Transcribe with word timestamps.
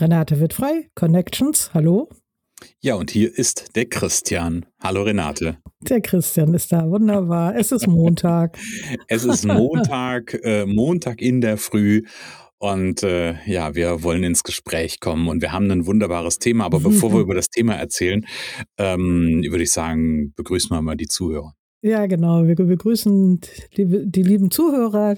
Renate 0.00 0.38
wird 0.38 0.52
frei, 0.52 0.88
Connections, 0.94 1.74
hallo. 1.74 2.08
Ja, 2.80 2.94
und 2.94 3.10
hier 3.10 3.36
ist 3.36 3.74
der 3.74 3.86
Christian. 3.86 4.64
Hallo 4.80 5.02
Renate. 5.02 5.58
Der 5.80 6.00
Christian 6.00 6.54
ist 6.54 6.70
da, 6.70 6.88
wunderbar. 6.88 7.56
Es 7.56 7.72
ist 7.72 7.88
Montag. 7.88 8.56
es 9.08 9.24
ist 9.24 9.44
Montag, 9.44 10.38
äh, 10.44 10.66
Montag 10.66 11.20
in 11.20 11.40
der 11.40 11.56
Früh. 11.56 12.02
Und 12.58 13.02
äh, 13.02 13.34
ja, 13.46 13.74
wir 13.74 14.04
wollen 14.04 14.22
ins 14.22 14.44
Gespräch 14.44 15.00
kommen 15.00 15.28
und 15.28 15.42
wir 15.42 15.50
haben 15.50 15.68
ein 15.70 15.86
wunderbares 15.86 16.38
Thema. 16.38 16.64
Aber 16.64 16.78
bevor 16.78 17.12
wir 17.12 17.20
über 17.22 17.34
das 17.34 17.48
Thema 17.48 17.74
erzählen, 17.74 18.24
ähm, 18.78 19.42
würde 19.48 19.64
ich 19.64 19.72
sagen, 19.72 20.32
begrüßen 20.34 20.70
wir 20.70 20.80
mal 20.80 20.96
die 20.96 21.08
Zuhörer. 21.08 21.54
Ja, 21.80 22.06
genau. 22.06 22.44
Wir 22.44 22.56
begrüßen 22.56 23.40
die, 23.76 24.10
die, 24.10 24.22
lieben 24.22 24.50
Zuhörer. 24.50 25.16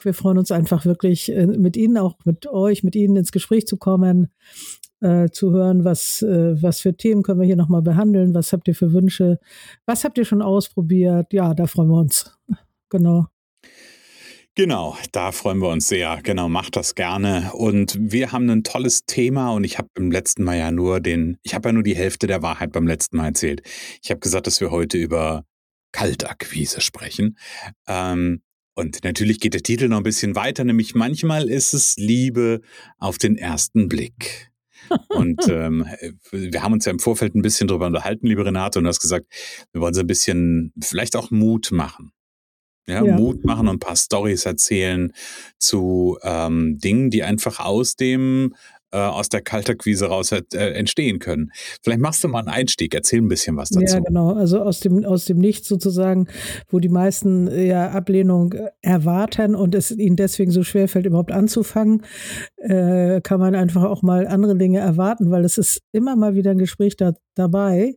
Wir 0.00 0.14
freuen 0.14 0.38
uns 0.38 0.50
einfach 0.50 0.86
wirklich, 0.86 1.30
äh, 1.30 1.46
mit 1.46 1.76
Ihnen, 1.76 1.98
auch 1.98 2.16
mit 2.24 2.46
euch, 2.46 2.82
mit 2.82 2.96
Ihnen 2.96 3.16
ins 3.16 3.32
Gespräch 3.32 3.66
zu 3.66 3.76
kommen, 3.76 4.28
äh, 5.00 5.28
zu 5.28 5.52
hören, 5.52 5.84
was, 5.84 6.22
äh, 6.22 6.60
was 6.62 6.80
für 6.80 6.96
Themen 6.96 7.22
können 7.22 7.40
wir 7.40 7.46
hier 7.46 7.56
nochmal 7.56 7.82
behandeln, 7.82 8.34
was 8.34 8.52
habt 8.52 8.66
ihr 8.68 8.74
für 8.74 8.94
Wünsche, 8.94 9.38
was 9.84 10.04
habt 10.04 10.16
ihr 10.16 10.24
schon 10.24 10.40
ausprobiert. 10.40 11.34
Ja, 11.34 11.52
da 11.52 11.66
freuen 11.66 11.90
wir 11.90 12.00
uns. 12.00 12.34
Genau. 12.88 13.26
Genau, 14.56 14.96
da 15.12 15.32
freuen 15.32 15.58
wir 15.58 15.68
uns 15.68 15.88
sehr. 15.88 16.18
Genau, 16.22 16.48
macht 16.48 16.76
das 16.76 16.94
gerne. 16.94 17.50
Und 17.54 17.96
wir 18.00 18.32
haben 18.32 18.48
ein 18.50 18.64
tolles 18.64 19.04
Thema 19.06 19.52
und 19.52 19.64
ich 19.64 19.78
habe 19.78 19.88
im 19.96 20.10
letzten 20.10 20.42
Mal 20.44 20.58
ja 20.58 20.70
nur 20.70 21.00
den, 21.00 21.38
ich 21.42 21.54
habe 21.54 21.68
ja 21.68 21.72
nur 21.72 21.82
die 21.82 21.94
Hälfte 21.94 22.26
der 22.26 22.42
Wahrheit 22.42 22.72
beim 22.72 22.86
letzten 22.86 23.16
Mal 23.16 23.26
erzählt. 23.26 23.62
Ich 24.02 24.10
habe 24.10 24.20
gesagt, 24.20 24.46
dass 24.46 24.60
wir 24.60 24.70
heute 24.70 24.98
über 24.98 25.44
Kaltakquise 25.92 26.80
sprechen. 26.80 27.36
Ähm, 27.86 28.42
und 28.74 29.04
natürlich 29.04 29.40
geht 29.40 29.54
der 29.54 29.62
Titel 29.62 29.88
noch 29.88 29.98
ein 29.98 30.04
bisschen 30.04 30.36
weiter, 30.36 30.64
nämlich 30.64 30.94
manchmal 30.94 31.48
ist 31.48 31.74
es 31.74 31.96
Liebe 31.96 32.60
auf 32.98 33.18
den 33.18 33.36
ersten 33.36 33.88
Blick. 33.88 34.50
Und 35.08 35.40
ähm, 35.48 35.86
wir 36.30 36.62
haben 36.62 36.72
uns 36.72 36.84
ja 36.84 36.92
im 36.92 36.98
Vorfeld 36.98 37.34
ein 37.34 37.42
bisschen 37.42 37.68
drüber 37.68 37.86
unterhalten, 37.86 38.26
liebe 38.26 38.44
Renate, 38.44 38.78
und 38.78 38.84
du 38.84 38.88
hast 38.88 39.00
gesagt, 39.00 39.26
wir 39.72 39.80
wollen 39.80 39.94
so 39.94 40.00
ein 40.00 40.06
bisschen 40.06 40.72
vielleicht 40.82 41.16
auch 41.16 41.30
Mut 41.30 41.72
machen. 41.72 42.12
Ja, 42.86 43.04
ja. 43.04 43.16
Mut 43.16 43.44
machen 43.44 43.68
und 43.68 43.76
ein 43.76 43.78
paar 43.78 43.96
Stories 43.96 44.46
erzählen 44.46 45.12
zu 45.58 46.18
ähm, 46.22 46.78
Dingen, 46.78 47.10
die 47.10 47.22
einfach 47.22 47.60
aus 47.60 47.94
dem 47.94 48.54
äh, 48.92 48.98
aus 48.98 49.28
der 49.28 49.40
Kalterquise 49.40 50.06
raus 50.06 50.32
äh, 50.32 50.42
entstehen 50.54 51.18
können. 51.18 51.52
Vielleicht 51.82 52.00
machst 52.00 52.24
du 52.24 52.28
mal 52.28 52.40
einen 52.40 52.48
Einstieg, 52.48 52.94
erzähl 52.94 53.20
ein 53.20 53.28
bisschen 53.28 53.56
was 53.56 53.70
dazu. 53.70 53.96
Ja, 53.96 54.00
genau. 54.00 54.34
Also 54.34 54.60
aus 54.60 54.80
dem, 54.80 55.04
aus 55.04 55.24
dem 55.24 55.38
Nichts 55.38 55.68
sozusagen, 55.68 56.26
wo 56.68 56.78
die 56.78 56.88
meisten 56.88 57.48
äh, 57.48 57.66
ja 57.66 57.90
Ablehnung 57.90 58.52
äh, 58.52 58.70
erwarten 58.82 59.54
und 59.54 59.74
es 59.74 59.90
ihnen 59.90 60.16
deswegen 60.16 60.50
so 60.50 60.62
schwer 60.62 60.88
fällt, 60.88 61.06
überhaupt 61.06 61.32
anzufangen, 61.32 62.02
äh, 62.56 63.20
kann 63.20 63.40
man 63.40 63.54
einfach 63.54 63.84
auch 63.84 64.02
mal 64.02 64.26
andere 64.26 64.56
Dinge 64.56 64.80
erwarten, 64.80 65.30
weil 65.30 65.44
es 65.44 65.58
ist 65.58 65.82
immer 65.92 66.16
mal 66.16 66.34
wieder 66.34 66.50
ein 66.50 66.58
Gespräch 66.58 66.96
da, 66.96 67.12
dabei, 67.34 67.96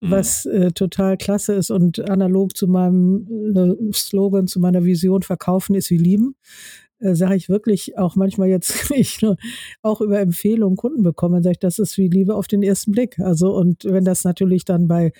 mhm. 0.00 0.10
was 0.10 0.46
äh, 0.46 0.70
total 0.72 1.16
klasse 1.16 1.54
ist 1.54 1.70
und 1.70 2.08
analog 2.08 2.56
zu 2.56 2.66
meinem 2.66 3.26
äh, 3.54 3.92
Slogan, 3.92 4.46
zu 4.46 4.60
meiner 4.60 4.84
Vision, 4.84 5.22
verkaufen 5.22 5.74
ist 5.74 5.90
wie 5.90 5.98
lieben 5.98 6.34
äh, 7.00 7.14
sage 7.14 7.36
ich 7.36 7.48
wirklich 7.48 7.98
auch 7.98 8.16
manchmal 8.16 8.48
jetzt, 8.48 8.90
ich 8.94 9.20
nur 9.22 9.36
auch 9.82 10.00
über 10.00 10.20
Empfehlungen 10.20 10.76
Kunden 10.76 11.02
bekomme, 11.02 11.42
sage 11.42 11.52
ich, 11.52 11.58
das 11.58 11.78
ist 11.78 11.98
wie 11.98 12.08
Liebe 12.08 12.34
auf 12.34 12.46
den 12.46 12.62
ersten 12.62 12.92
Blick. 12.92 13.18
Also 13.18 13.54
und 13.54 13.84
wenn 13.84 14.04
das 14.04 14.24
natürlich 14.24 14.64
dann 14.64 14.88
bei 14.88 15.12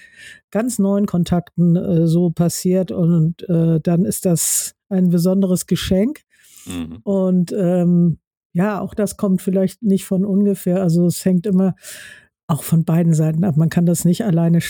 ganz 0.50 0.78
neuen 0.78 1.06
Kontakten 1.06 1.76
äh, 1.76 2.06
so 2.06 2.30
passiert 2.30 2.92
und 2.92 3.48
äh, 3.48 3.80
dann 3.80 4.04
ist 4.04 4.26
das 4.26 4.74
ein 4.88 5.08
besonderes 5.08 5.66
Geschenk. 5.66 6.20
Mhm. 6.66 6.98
Und 7.02 7.52
ähm, 7.52 8.18
ja, 8.52 8.80
auch 8.80 8.94
das 8.94 9.16
kommt 9.16 9.42
vielleicht 9.42 9.82
nicht 9.82 10.04
von 10.04 10.24
ungefähr. 10.24 10.82
Also 10.82 11.06
es 11.06 11.24
hängt 11.24 11.46
immer 11.46 11.74
auch 12.48 12.64
von 12.64 12.84
beiden 12.84 13.14
Seiten 13.14 13.44
ab. 13.44 13.56
Man 13.56 13.68
kann 13.68 13.86
das 13.86 14.04
nicht 14.04 14.24
alleine 14.24 14.60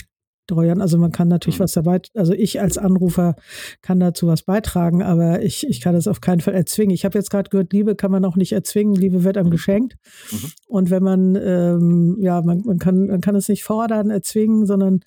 steuern. 0.43 0.81
Also 0.81 0.97
man 0.97 1.11
kann 1.11 1.27
natürlich 1.27 1.59
mhm. 1.59 1.63
was 1.63 1.73
dabei, 1.73 2.01
also 2.13 2.33
ich 2.33 2.59
als 2.61 2.77
Anrufer 2.77 3.35
kann 3.81 3.99
dazu 3.99 4.27
was 4.27 4.43
beitragen, 4.43 5.01
aber 5.01 5.41
ich, 5.41 5.67
ich 5.67 5.81
kann 5.81 5.93
das 5.93 6.07
auf 6.07 6.21
keinen 6.21 6.41
Fall 6.41 6.53
erzwingen. 6.53 6.93
Ich 6.93 7.05
habe 7.05 7.17
jetzt 7.17 7.29
gerade 7.29 7.49
gehört, 7.49 7.73
Liebe 7.73 7.95
kann 7.95 8.11
man 8.11 8.25
auch 8.25 8.35
nicht 8.35 8.51
erzwingen, 8.51 8.95
Liebe 8.95 9.23
wird 9.23 9.37
einem 9.37 9.47
mhm. 9.47 9.51
geschenkt. 9.51 9.95
Mhm. 10.31 10.51
Und 10.67 10.89
wenn 10.89 11.03
man, 11.03 11.35
ähm, 11.35 12.17
ja, 12.19 12.41
man, 12.41 12.61
man, 12.65 12.79
kann, 12.79 13.07
man 13.07 13.21
kann 13.21 13.35
es 13.35 13.47
nicht 13.47 13.63
fordern, 13.63 14.09
erzwingen, 14.09 14.65
sondern 14.65 15.01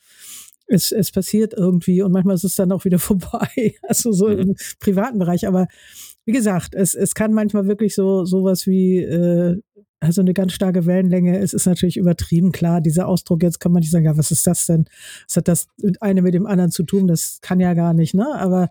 es, 0.67 0.93
es 0.93 1.11
passiert 1.11 1.53
irgendwie 1.55 2.03
und 2.03 2.13
manchmal 2.13 2.37
ist 2.37 2.45
es 2.45 2.57
dann 2.57 2.73
auch 2.73 2.85
wieder 2.85 2.99
vorbei, 2.99 3.75
also 3.83 4.13
so 4.13 4.29
mhm. 4.29 4.39
im 4.39 4.55
privaten 4.81 5.19
Bereich. 5.19 5.47
Aber 5.47 5.67
wie 6.25 6.33
gesagt, 6.33 6.75
es, 6.75 6.95
es 6.95 7.15
kann 7.15 7.35
manchmal 7.35 7.69
wirklich 7.69 7.95
so 7.95 8.25
sowas 8.25 8.67
wie 8.67 8.99
äh, 8.99 9.61
also 10.05 10.21
eine 10.21 10.35
ganz 10.35 10.53
starke 10.53 10.87
Wellenlänge. 10.87 11.39
Es 11.39 11.55
ist 11.55 11.67
natürlich 11.67 11.97
übertrieben, 11.97 12.53
klar. 12.53 12.81
Dieser 12.81 13.09
Ausdruck, 13.09 13.43
jetzt 13.43 13.59
kann 13.59 13.73
man 13.73 13.81
nicht 13.81 13.91
sagen, 13.91 14.05
ja, 14.05 14.17
was 14.17 14.31
ist 14.31 14.47
das 14.47 14.67
denn? 14.67 14.85
Was 15.27 15.37
hat 15.37 15.49
das 15.49 15.67
eine 16.01 16.23
mit 16.23 16.35
dem 16.35 16.47
anderen 16.47 16.71
zu 16.71 16.83
tun? 16.83 17.07
Das 17.07 17.39
kann 17.41 17.61
ja 17.61 17.75
gar 17.75 17.95
nicht, 17.95 18.15
ne? 18.15 18.27
Aber, 18.35 18.69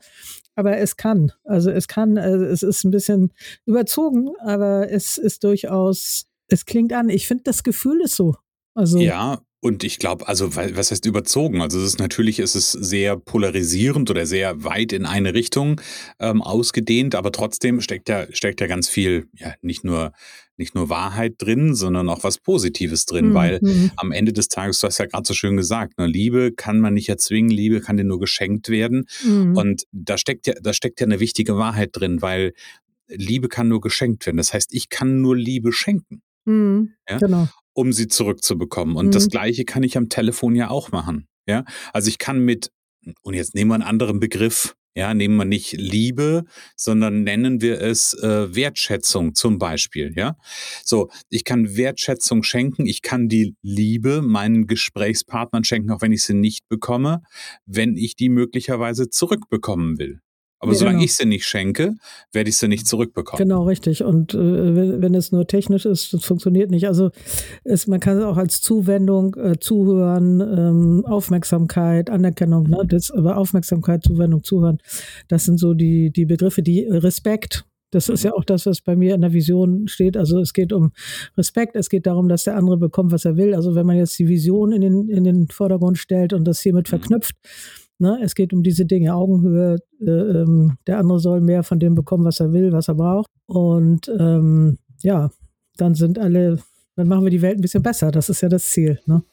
aber 0.55 0.77
es 0.77 0.95
kann. 0.95 1.31
Also 1.43 1.71
es 1.71 1.87
kann, 1.87 2.17
also 2.17 2.45
es 2.45 2.63
ist 2.63 2.83
ein 2.83 2.91
bisschen 2.91 3.33
überzogen, 3.65 4.29
aber 4.39 4.91
es 4.91 5.17
ist 5.17 5.43
durchaus, 5.43 6.27
es 6.47 6.65
klingt 6.65 6.93
an. 6.93 7.09
Ich 7.09 7.27
finde, 7.27 7.43
das 7.43 7.63
Gefühl 7.63 8.01
ist 8.01 8.15
so. 8.15 8.35
Also, 8.75 8.99
ja, 8.99 9.41
und 9.63 9.85
ich 9.85 9.97
glaube, 9.97 10.27
also 10.27 10.57
was 10.57 10.91
heißt 10.91 11.05
überzogen? 11.05 11.61
Also 11.61 11.79
es 11.79 11.85
ist 11.85 11.99
natürlich 11.99 12.39
ist 12.39 12.53
es 12.55 12.73
sehr 12.73 13.15
polarisierend 13.15 14.11
oder 14.11 14.25
sehr 14.25 14.65
weit 14.65 14.91
in 14.91 15.05
eine 15.05 15.33
Richtung 15.33 15.79
ähm, 16.19 16.41
ausgedehnt, 16.41 17.15
aber 17.15 17.31
trotzdem 17.31 17.79
steckt 17.79 18.09
ja 18.09 18.25
steckt 18.33 18.59
ja 18.59 18.67
ganz 18.67 18.89
viel, 18.89 19.29
ja 19.37 19.53
nicht 19.61 19.85
nur 19.85 20.11
nicht 20.57 20.75
nur 20.75 20.89
Wahrheit 20.89 21.35
drin, 21.37 21.75
sondern 21.75 22.09
auch 22.09 22.25
was 22.25 22.39
Positives 22.39 23.05
drin, 23.05 23.29
mhm. 23.29 23.33
weil 23.33 23.59
mhm. 23.61 23.91
am 23.95 24.11
Ende 24.11 24.33
des 24.33 24.49
Tages, 24.49 24.81
du 24.81 24.87
hast 24.87 24.97
ja 24.97 25.05
gerade 25.05 25.25
so 25.25 25.33
schön 25.33 25.55
gesagt, 25.55 25.97
ne, 25.97 26.07
Liebe 26.07 26.51
kann 26.51 26.81
man 26.81 26.93
nicht 26.93 27.07
erzwingen, 27.07 27.49
Liebe 27.49 27.79
kann 27.79 27.95
dir 27.95 28.03
nur 28.03 28.19
geschenkt 28.19 28.67
werden. 28.67 29.05
Mhm. 29.23 29.55
Und 29.55 29.83
da 29.93 30.17
steckt 30.17 30.45
ja, 30.45 30.55
da 30.61 30.73
steckt 30.73 30.99
ja 30.99 31.05
eine 31.05 31.21
wichtige 31.21 31.55
Wahrheit 31.55 31.91
drin, 31.93 32.21
weil 32.21 32.51
Liebe 33.07 33.47
kann 33.47 33.69
nur 33.69 33.79
geschenkt 33.79 34.25
werden. 34.25 34.37
Das 34.37 34.53
heißt, 34.53 34.73
ich 34.73 34.89
kann 34.89 35.21
nur 35.21 35.37
Liebe 35.37 35.71
schenken. 35.71 36.21
Mhm. 36.43 36.95
Ja? 37.09 37.17
Genau 37.17 37.47
um 37.73 37.93
sie 37.93 38.07
zurückzubekommen. 38.07 38.95
Und 38.95 39.07
mhm. 39.07 39.11
das 39.11 39.29
Gleiche 39.29 39.65
kann 39.65 39.83
ich 39.83 39.97
am 39.97 40.09
Telefon 40.09 40.55
ja 40.55 40.69
auch 40.69 40.91
machen. 40.91 41.27
Ja, 41.47 41.65
also 41.91 42.07
ich 42.07 42.19
kann 42.19 42.39
mit, 42.39 42.71
und 43.21 43.33
jetzt 43.33 43.53
nehmen 43.53 43.71
wir 43.71 43.75
einen 43.75 43.83
anderen 43.83 44.19
Begriff, 44.19 44.75
ja, 44.95 45.13
nehmen 45.13 45.35
wir 45.37 45.45
nicht 45.45 45.73
Liebe, 45.73 46.43
sondern 46.75 47.23
nennen 47.23 47.61
wir 47.61 47.81
es 47.81 48.13
äh, 48.13 48.55
Wertschätzung 48.55 49.33
zum 49.33 49.57
Beispiel. 49.57 50.13
Ja, 50.15 50.37
so 50.85 51.09
ich 51.29 51.43
kann 51.43 51.75
Wertschätzung 51.75 52.43
schenken, 52.43 52.85
ich 52.85 53.01
kann 53.01 53.27
die 53.27 53.55
Liebe 53.63 54.21
meinen 54.21 54.67
Gesprächspartnern 54.67 55.63
schenken, 55.63 55.91
auch 55.91 56.01
wenn 56.01 56.11
ich 56.11 56.23
sie 56.23 56.35
nicht 56.35 56.69
bekomme, 56.69 57.23
wenn 57.65 57.97
ich 57.97 58.15
die 58.15 58.29
möglicherweise 58.29 59.09
zurückbekommen 59.09 59.97
will. 59.97 60.19
Aber 60.63 60.71
ja, 60.71 60.77
solange 60.77 60.99
genau. 60.99 61.05
ich 61.05 61.15
sie 61.15 61.25
nicht 61.25 61.45
schenke, 61.45 61.95
werde 62.31 62.49
ich 62.49 62.55
sie 62.55 62.69
nicht 62.69 62.87
zurückbekommen. 62.87 63.37
Genau, 63.37 63.63
richtig. 63.63 64.01
Und 64.01 64.33
äh, 64.33 64.37
wenn, 64.37 65.01
wenn, 65.01 65.13
es 65.13 65.33
nur 65.33 65.45
technisch 65.45 65.85
ist, 65.85 66.13
das 66.13 66.23
funktioniert 66.23 66.71
nicht. 66.71 66.87
Also 66.87 67.11
es, 67.65 67.85
man 67.85 67.99
kann 67.99 68.17
es 68.17 68.23
auch 68.23 68.37
als 68.37 68.61
Zuwendung, 68.61 69.35
äh, 69.35 69.59
Zuhören, 69.59 70.39
ähm, 70.39 71.05
Aufmerksamkeit, 71.05 72.09
Anerkennung, 72.09 72.69
ne? 72.69 72.77
das, 72.87 73.11
aber 73.11 73.35
Aufmerksamkeit, 73.35 74.03
Zuwendung, 74.03 74.45
Zuhören, 74.45 74.77
das 75.27 75.43
sind 75.43 75.59
so 75.59 75.73
die, 75.73 76.11
die 76.11 76.25
Begriffe, 76.25 76.63
die 76.63 76.85
Respekt, 76.85 77.65
Das 77.91 78.07
ist 78.07 78.23
ja 78.23 78.31
auch 78.31 78.45
das, 78.45 78.65
was 78.65 78.79
bei 78.79 78.95
mir 78.95 79.15
in 79.15 79.21
der 79.21 79.33
Vision 79.33 79.89
steht. 79.89 80.15
Also 80.15 80.39
es 80.39 80.53
geht 80.53 80.71
um 80.71 80.93
Respekt, 81.37 81.75
es 81.75 81.89
geht 81.89 82.05
darum, 82.05 82.29
dass 82.29 82.45
der 82.45 82.55
andere 82.55 82.77
bekommt, 82.77 83.11
was 83.11 83.25
er 83.25 83.35
will. 83.35 83.53
Also 83.53 83.75
wenn 83.75 83.85
man 83.85 83.97
jetzt 83.97 84.17
die 84.17 84.29
Vision 84.29 84.71
in 84.71 84.81
den, 84.81 85.09
in 85.09 85.25
den 85.25 85.49
Vordergrund 85.49 85.97
stellt 85.97 86.31
und 86.31 86.45
das 86.45 86.61
hiermit 86.61 86.87
mhm. 86.87 86.89
verknüpft, 86.89 87.35
ne, 88.03 88.19
es 88.21 88.35
geht 88.35 88.53
um 88.53 88.61
diese 88.61 88.85
Dinge, 88.85 89.15
Augenhöhe, 89.15 89.77
äh, 90.01 90.09
ähm, 90.09 90.77
der 90.85 90.99
andere 90.99 91.19
soll 91.19 91.41
mehr 91.41 91.63
von 91.63 91.79
dem 91.79 91.95
bekommen, 91.95 92.25
was 92.25 92.39
er 92.39 92.53
will, 92.53 92.71
was 92.71 92.89
er 92.89 92.95
braucht. 92.95 93.31
Und 93.47 94.11
ähm, 94.19 94.77
ja, 95.01 95.31
dann 95.77 95.95
sind 95.95 96.19
alle, 96.19 96.59
dann 96.95 97.07
machen 97.07 97.23
wir 97.23 97.31
die 97.31 97.41
Welt 97.41 97.57
ein 97.57 97.61
bisschen 97.61 97.81
besser. 97.81 98.11
Das 98.11 98.29
ist 98.29 98.41
ja 98.41 98.49
das 98.49 98.69
Ziel. 98.69 98.99
Ne? 99.05 99.23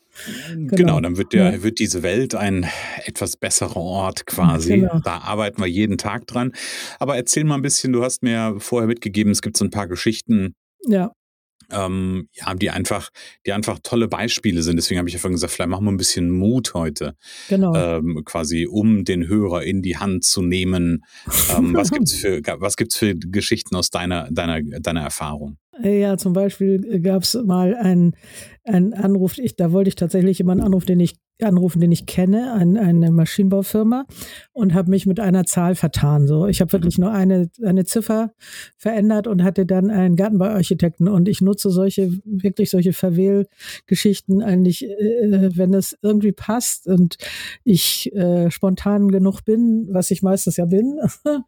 Genau. 0.55 0.77
genau, 0.77 1.01
dann 1.01 1.17
wird, 1.17 1.33
der, 1.33 1.53
ja. 1.53 1.63
wird 1.63 1.79
diese 1.79 2.03
Welt 2.03 2.35
ein 2.35 2.67
etwas 3.05 3.37
besserer 3.37 3.77
Ort 3.77 4.27
quasi. 4.27 4.81
Genau. 4.81 5.01
Da 5.05 5.19
arbeiten 5.19 5.61
wir 5.61 5.69
jeden 5.69 5.99
Tag 5.99 6.27
dran. 6.27 6.53
Aber 6.99 7.17
erzähl 7.17 7.45
mal 7.45 7.57
ein 7.57 7.63
bisschen, 7.63 7.93
du 7.93 8.03
hast 8.03 8.23
mir 8.23 8.57
vorher 8.59 8.89
mitgegeben, 8.89 9.33
es 9.33 9.43
gibt 9.43 9.57
so 9.57 9.65
ein 9.65 9.71
paar 9.71 9.89
Geschichten. 9.89 10.55
Ja. 10.87 11.13
Ähm, 11.71 12.29
ja, 12.33 12.55
die 12.55 12.71
einfach, 12.71 13.11
die 13.47 13.53
einfach 13.53 13.79
tolle 13.83 14.09
Beispiele 14.09 14.63
sind. 14.63 14.77
Deswegen 14.77 14.99
habe 14.99 15.09
ich 15.09 15.15
ja 15.15 15.21
vorhin 15.21 15.35
gesagt, 15.35 15.53
vielleicht 15.53 15.71
machen 15.71 15.85
wir 15.85 15.93
ein 15.93 15.97
bisschen 15.97 16.31
Mut 16.31 16.75
heute. 16.75 17.15
Genau. 17.49 17.75
Ähm, 17.75 18.23
quasi, 18.25 18.67
um 18.67 19.05
den 19.05 19.29
Hörer 19.29 19.63
in 19.63 19.83
die 19.83 19.97
Hand 19.97 20.25
zu 20.25 20.43
nehmen. 20.43 21.05
Ähm, 21.57 21.75
was 21.75 21.91
gibt's 21.93 22.15
für, 22.15 22.43
was 22.59 22.77
gibt's 22.77 22.97
für 22.97 23.15
Geschichten 23.15 23.77
aus 23.77 23.91
deiner, 23.91 24.29
deiner, 24.31 24.63
deiner 24.63 25.03
Erfahrung? 25.03 25.57
Ja, 25.83 26.19
zum 26.19 26.33
Beispiel 26.33 27.01
gab 27.01 27.23
es 27.23 27.35
mal 27.35 27.75
einen, 27.75 28.15
einen 28.65 28.93
Anruf, 28.93 29.39
ich, 29.39 29.57
da 29.57 29.73
wollte 29.73 29.89
ich 29.89 29.95
tatsächlich 29.95 30.39
jemanden 30.39 30.65
anrufen, 30.65 30.87
den 30.87 31.01
ich 31.01 31.15
anrufen, 31.45 31.81
den 31.81 31.93
ich 31.93 32.07
kenne, 32.07 32.53
ein, 32.55 32.77
eine 32.77 33.11
Maschinenbaufirma, 33.11 34.07
und 34.53 34.75
habe 34.75 34.91
mich 34.91 35.07
mit 35.07 35.21
einer 35.21 35.45
Zahl 35.45 35.75
vertan. 35.75 36.27
So, 36.27 36.47
ich 36.47 36.61
habe 36.61 36.73
wirklich 36.73 36.99
nur 36.99 37.13
eine, 37.13 37.51
eine 37.65 37.85
Ziffer 37.85 38.33
verändert 38.77 39.27
und 39.27 39.43
hatte 39.43 39.67
dann 39.67 39.91
einen 39.91 40.17
Gartenbauarchitekten. 40.17 41.09
Und 41.09 41.29
ich 41.29 41.41
nutze 41.41 41.71
solche, 41.71 42.13
wirklich 42.25 42.71
solche 42.71 42.93
Verwählgeschichten 42.93 44.43
eigentlich, 44.43 44.85
äh, 44.85 45.57
wenn 45.57 45.75
es 45.75 45.97
irgendwie 46.03 46.33
passt 46.33 46.87
und 46.87 47.17
ich 47.65 48.13
äh, 48.15 48.51
spontan 48.51 49.09
genug 49.09 49.45
bin, 49.45 49.89
was 49.91 50.11
ich 50.11 50.23
meistens 50.23 50.57
ja 50.57 50.67
bin, 50.67 50.99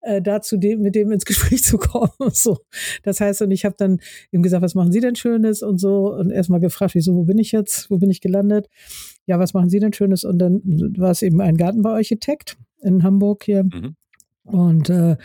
äh, 0.00 0.22
dazu 0.22 0.56
dem, 0.56 0.82
mit 0.82 0.94
dem 0.94 1.12
ins 1.12 1.24
Gespräch 1.24 1.64
zu 1.64 1.78
kommen. 1.78 2.10
so. 2.32 2.58
Das 3.02 3.20
heißt, 3.20 3.42
und 3.42 3.50
ich 3.50 3.64
habe 3.64 3.76
dann 3.78 4.00
ihm 4.32 4.42
gesagt, 4.42 4.62
was 4.62 4.74
machen 4.74 4.92
Sie 4.92 5.00
denn 5.00 5.16
Schönes 5.16 5.62
und 5.62 5.78
so 5.78 6.12
und 6.14 6.30
erstmal 6.30 6.60
gefragt, 6.60 6.94
wieso, 6.94 7.14
wo 7.14 7.24
bin 7.24 7.38
ich 7.38 7.52
jetzt, 7.52 7.90
wo 7.90 7.98
bin 7.98 8.10
ich 8.10 8.20
gelandet? 8.20 8.68
Ja, 9.28 9.38
was 9.38 9.52
machen 9.52 9.68
Sie 9.68 9.78
denn 9.78 9.92
Schönes? 9.92 10.24
Und 10.24 10.38
dann 10.38 10.62
war 10.96 11.10
es 11.10 11.20
eben 11.20 11.40
ein 11.42 11.58
Gartenbauarchitekt 11.58 12.56
in 12.80 13.02
Hamburg 13.02 13.44
hier. 13.44 13.64
Mhm. 13.64 13.94
Und 14.44 14.88
äh, 14.88 15.16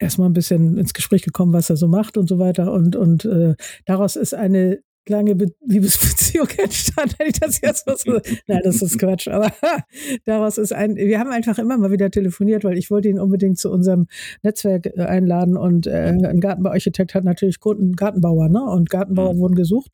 erstmal 0.00 0.28
ein 0.28 0.32
bisschen 0.32 0.76
ins 0.76 0.94
Gespräch 0.94 1.22
gekommen, 1.22 1.52
was 1.52 1.70
er 1.70 1.76
so 1.76 1.86
macht 1.86 2.16
und 2.16 2.28
so 2.28 2.40
weiter. 2.40 2.72
Und, 2.72 2.96
und 2.96 3.24
äh, 3.24 3.54
daraus 3.86 4.16
ist 4.16 4.34
eine 4.34 4.80
lange 5.08 5.36
Be 5.36 5.46
Liebesbeziehung 5.64 6.48
entstanden, 6.58 7.14
wenn 7.18 7.28
ich 7.28 7.38
das 7.38 7.60
jetzt 7.60 7.86
so. 7.86 8.18
Nein, 8.48 8.60
das 8.64 8.82
ist 8.82 8.98
Quatsch. 8.98 9.28
Aber 9.28 9.52
daraus 10.24 10.58
ist 10.58 10.72
ein. 10.72 10.96
Wir 10.96 11.20
haben 11.20 11.30
einfach 11.30 11.58
immer 11.60 11.78
mal 11.78 11.92
wieder 11.92 12.10
telefoniert, 12.10 12.64
weil 12.64 12.78
ich 12.78 12.90
wollte 12.90 13.08
ihn 13.08 13.20
unbedingt 13.20 13.58
zu 13.58 13.70
unserem 13.70 14.08
Netzwerk 14.42 14.86
äh, 14.86 15.02
einladen. 15.02 15.56
Und 15.56 15.86
äh, 15.86 16.16
ein 16.20 16.40
Gartenbauarchitekt 16.40 17.14
hat 17.14 17.22
natürlich 17.22 17.60
Kunden, 17.60 17.92
Gartenbauer, 17.92 18.48
ne? 18.48 18.64
Und 18.64 18.90
Gartenbauer 18.90 19.34
mhm. 19.34 19.38
wurden 19.38 19.54
gesucht. 19.54 19.92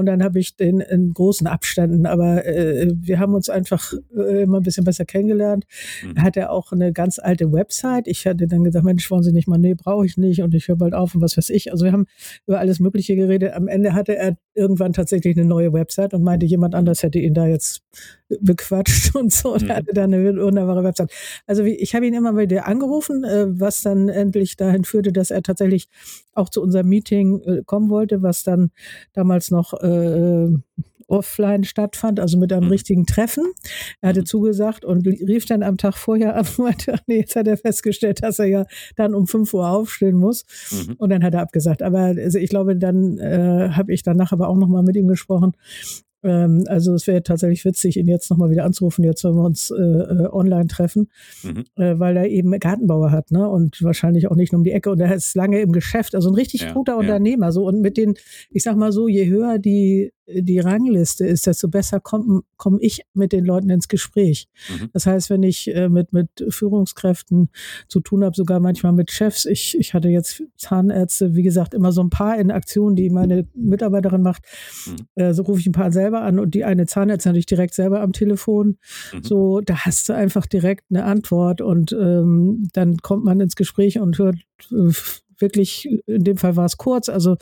Und 0.00 0.06
dann 0.06 0.24
habe 0.24 0.38
ich 0.38 0.56
den 0.56 0.80
in 0.80 1.12
großen 1.12 1.46
Abständen, 1.46 2.06
aber 2.06 2.46
äh, 2.46 2.90
wir 2.94 3.18
haben 3.18 3.34
uns 3.34 3.50
einfach 3.50 3.92
äh, 4.16 4.44
immer 4.44 4.60
ein 4.60 4.62
bisschen 4.62 4.84
besser 4.84 5.04
kennengelernt. 5.04 5.66
Mhm. 6.02 6.16
Er 6.16 6.22
hatte 6.22 6.48
auch 6.48 6.72
eine 6.72 6.94
ganz 6.94 7.18
alte 7.18 7.52
Website. 7.52 8.08
Ich 8.08 8.26
hatte 8.26 8.46
dann 8.46 8.64
gesagt, 8.64 8.82
Mensch, 8.82 9.10
wollen 9.10 9.22
Sie 9.22 9.32
nicht 9.32 9.46
mal, 9.46 9.58
nee, 9.58 9.74
brauche 9.74 10.06
ich 10.06 10.16
nicht 10.16 10.40
und 10.40 10.54
ich 10.54 10.68
höre 10.68 10.76
bald 10.76 10.94
auf 10.94 11.14
und 11.14 11.20
was 11.20 11.36
weiß 11.36 11.50
ich. 11.50 11.70
Also 11.70 11.84
wir 11.84 11.92
haben 11.92 12.06
über 12.46 12.58
alles 12.58 12.80
Mögliche 12.80 13.14
geredet. 13.14 13.52
Am 13.52 13.68
Ende 13.68 13.92
hatte 13.92 14.16
er 14.16 14.38
irgendwann 14.54 14.92
tatsächlich 14.92 15.36
eine 15.36 15.46
neue 15.46 15.72
Website 15.72 16.14
und 16.14 16.22
meinte, 16.22 16.46
jemand 16.46 16.74
anders 16.74 17.02
hätte 17.02 17.18
ihn 17.18 17.34
da 17.34 17.46
jetzt 17.46 17.82
bequatscht 18.40 19.14
und 19.14 19.32
so 19.32 19.54
und 19.54 19.62
mhm. 19.62 19.70
hatte 19.70 19.92
da 19.92 20.04
eine 20.04 20.36
wunderbare 20.36 20.84
Website. 20.84 21.12
Also 21.46 21.64
wie, 21.64 21.74
ich 21.74 21.94
habe 21.94 22.06
ihn 22.06 22.14
immer 22.14 22.36
wieder 22.36 22.66
angerufen, 22.66 23.24
äh, 23.24 23.46
was 23.48 23.82
dann 23.82 24.08
endlich 24.08 24.56
dahin 24.56 24.84
führte, 24.84 25.12
dass 25.12 25.30
er 25.30 25.42
tatsächlich 25.42 25.88
auch 26.32 26.48
zu 26.48 26.62
unserem 26.62 26.88
Meeting 26.88 27.40
äh, 27.42 27.62
kommen 27.64 27.90
wollte, 27.90 28.22
was 28.22 28.42
dann 28.42 28.70
damals 29.12 29.50
noch 29.50 29.74
äh, 29.74 30.48
offline 31.10 31.64
stattfand, 31.64 32.20
also 32.20 32.38
mit 32.38 32.52
einem 32.52 32.66
mhm. 32.66 32.70
richtigen 32.70 33.06
Treffen. 33.06 33.44
Er 34.00 34.10
hatte 34.10 34.20
mhm. 34.20 34.26
zugesagt 34.26 34.84
und 34.84 35.06
rief 35.06 35.46
dann 35.46 35.62
am 35.62 35.76
Tag 35.76 35.96
vorher 35.96 36.36
an 36.36 36.46
und 36.46 36.58
meinte, 36.58 36.94
nee, 37.06 37.20
jetzt 37.20 37.36
hat 37.36 37.46
er 37.46 37.56
festgestellt, 37.56 38.22
dass 38.22 38.38
er 38.38 38.46
ja 38.46 38.66
dann 38.96 39.14
um 39.14 39.26
5 39.26 39.52
Uhr 39.54 39.68
aufstehen 39.68 40.16
muss. 40.16 40.44
Mhm. 40.70 40.94
Und 40.98 41.10
dann 41.10 41.22
hat 41.22 41.34
er 41.34 41.42
abgesagt. 41.42 41.82
Aber 41.82 42.00
also 42.00 42.38
ich 42.38 42.50
glaube, 42.50 42.76
dann 42.76 43.18
äh, 43.18 43.70
habe 43.72 43.92
ich 43.92 44.02
danach 44.02 44.32
aber 44.32 44.48
auch 44.48 44.56
nochmal 44.56 44.82
mit 44.82 44.96
ihm 44.96 45.08
gesprochen. 45.08 45.54
Ähm, 46.22 46.64
also 46.66 46.94
es 46.94 47.06
wäre 47.06 47.22
tatsächlich 47.22 47.64
witzig, 47.64 47.96
ihn 47.96 48.08
jetzt 48.08 48.30
nochmal 48.30 48.50
wieder 48.50 48.64
anzurufen, 48.64 49.04
jetzt 49.04 49.24
wenn 49.24 49.34
wir 49.34 49.44
uns 49.44 49.70
äh, 49.70 49.82
äh, 49.82 50.28
online 50.30 50.66
treffen, 50.66 51.08
mhm. 51.42 51.64
äh, 51.76 51.98
weil 51.98 52.16
er 52.16 52.28
eben 52.28 52.50
Gartenbauer 52.58 53.10
hat, 53.10 53.30
ne? 53.30 53.48
Und 53.48 53.82
wahrscheinlich 53.82 54.28
auch 54.28 54.36
nicht 54.36 54.52
nur 54.52 54.58
um 54.58 54.64
die 54.64 54.72
Ecke 54.72 54.90
und 54.90 55.00
er 55.00 55.14
ist 55.14 55.34
lange 55.34 55.60
im 55.60 55.72
Geschäft, 55.72 56.14
also 56.14 56.30
ein 56.30 56.34
richtig 56.34 56.62
ja, 56.62 56.72
guter 56.72 56.96
Unternehmer. 56.98 57.46
Ja. 57.46 57.52
So 57.52 57.66
und 57.66 57.80
mit 57.80 57.96
den, 57.96 58.14
ich 58.50 58.62
sag 58.62 58.76
mal 58.76 58.92
so, 58.92 59.08
je 59.08 59.26
höher 59.28 59.58
die 59.58 60.12
die 60.34 60.58
Rangliste 60.58 61.26
ist, 61.26 61.46
desto 61.46 61.68
besser 61.68 62.00
komme 62.00 62.42
komm 62.56 62.78
ich 62.80 63.02
mit 63.14 63.32
den 63.32 63.44
Leuten 63.44 63.70
ins 63.70 63.88
Gespräch. 63.88 64.48
Mhm. 64.68 64.90
Das 64.92 65.06
heißt, 65.06 65.30
wenn 65.30 65.42
ich 65.42 65.74
äh, 65.74 65.88
mit, 65.88 66.12
mit 66.12 66.28
Führungskräften 66.48 67.48
zu 67.88 68.00
tun 68.00 68.22
habe, 68.22 68.36
sogar 68.36 68.60
manchmal 68.60 68.92
mit 68.92 69.10
Chefs, 69.10 69.46
ich, 69.46 69.78
ich 69.78 69.94
hatte 69.94 70.08
jetzt 70.08 70.42
Zahnärzte, 70.56 71.34
wie 71.34 71.42
gesagt, 71.42 71.72
immer 71.72 71.92
so 71.92 72.02
ein 72.02 72.10
paar 72.10 72.38
in 72.38 72.50
Aktion, 72.50 72.96
die 72.96 73.08
meine 73.08 73.46
Mitarbeiterin 73.54 74.22
macht, 74.22 74.44
mhm. 74.86 74.96
äh, 75.14 75.32
so 75.32 75.42
rufe 75.42 75.60
ich 75.60 75.66
ein 75.66 75.72
paar 75.72 75.90
selber 75.90 76.22
an 76.22 76.38
und 76.38 76.54
die 76.54 76.64
eine 76.64 76.86
Zahnärztin 76.86 77.30
natürlich 77.30 77.46
direkt 77.46 77.74
selber 77.74 78.02
am 78.02 78.12
Telefon. 78.12 78.76
Mhm. 79.12 79.22
So, 79.22 79.60
da 79.60 79.86
hast 79.86 80.08
du 80.08 80.12
einfach 80.12 80.46
direkt 80.46 80.84
eine 80.90 81.04
Antwort 81.04 81.60
und 81.60 81.92
ähm, 81.92 82.68
dann 82.74 82.98
kommt 82.98 83.24
man 83.24 83.40
ins 83.40 83.56
Gespräch 83.56 83.98
und 83.98 84.18
hört 84.18 84.36
äh, 84.70 84.92
wirklich, 85.38 85.88
in 86.06 86.24
dem 86.24 86.36
Fall 86.36 86.56
war 86.56 86.66
es 86.66 86.76
kurz, 86.76 87.08
also, 87.08 87.36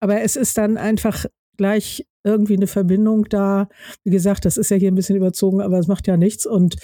aber 0.00 0.20
es 0.20 0.36
ist 0.36 0.58
dann 0.58 0.76
einfach 0.76 1.24
gleich 1.56 2.06
irgendwie 2.28 2.56
eine 2.56 2.66
Verbindung 2.66 3.24
da. 3.28 3.68
Wie 4.04 4.10
gesagt, 4.10 4.44
das 4.44 4.56
ist 4.56 4.70
ja 4.70 4.76
hier 4.76 4.90
ein 4.90 4.94
bisschen 4.94 5.16
überzogen, 5.16 5.60
aber 5.60 5.78
es 5.78 5.86
macht 5.86 6.06
ja 6.06 6.16
nichts. 6.16 6.46
Und 6.46 6.76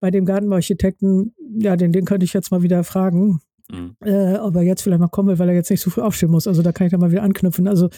bei 0.00 0.10
dem 0.10 0.24
Gartenbauarchitekten, 0.24 1.34
ja, 1.58 1.76
den, 1.76 1.92
den 1.92 2.04
könnte 2.04 2.24
ich 2.24 2.32
jetzt 2.32 2.50
mal 2.50 2.62
wieder 2.62 2.84
fragen. 2.84 3.40
Mhm. 3.70 3.96
Äh, 4.00 4.36
ob 4.36 4.56
er 4.56 4.62
jetzt 4.62 4.82
vielleicht 4.82 5.00
mal 5.00 5.08
kommen 5.08 5.28
will, 5.28 5.38
weil 5.38 5.48
er 5.48 5.54
jetzt 5.54 5.70
nicht 5.70 5.80
so 5.80 5.90
früh 5.90 6.00
aufstehen 6.00 6.30
muss. 6.30 6.46
Also 6.46 6.62
da 6.62 6.72
kann 6.72 6.86
ich 6.86 6.90
dann 6.90 7.00
mal 7.00 7.12
wieder 7.12 7.22
anknüpfen. 7.22 7.68
Also 7.68 7.88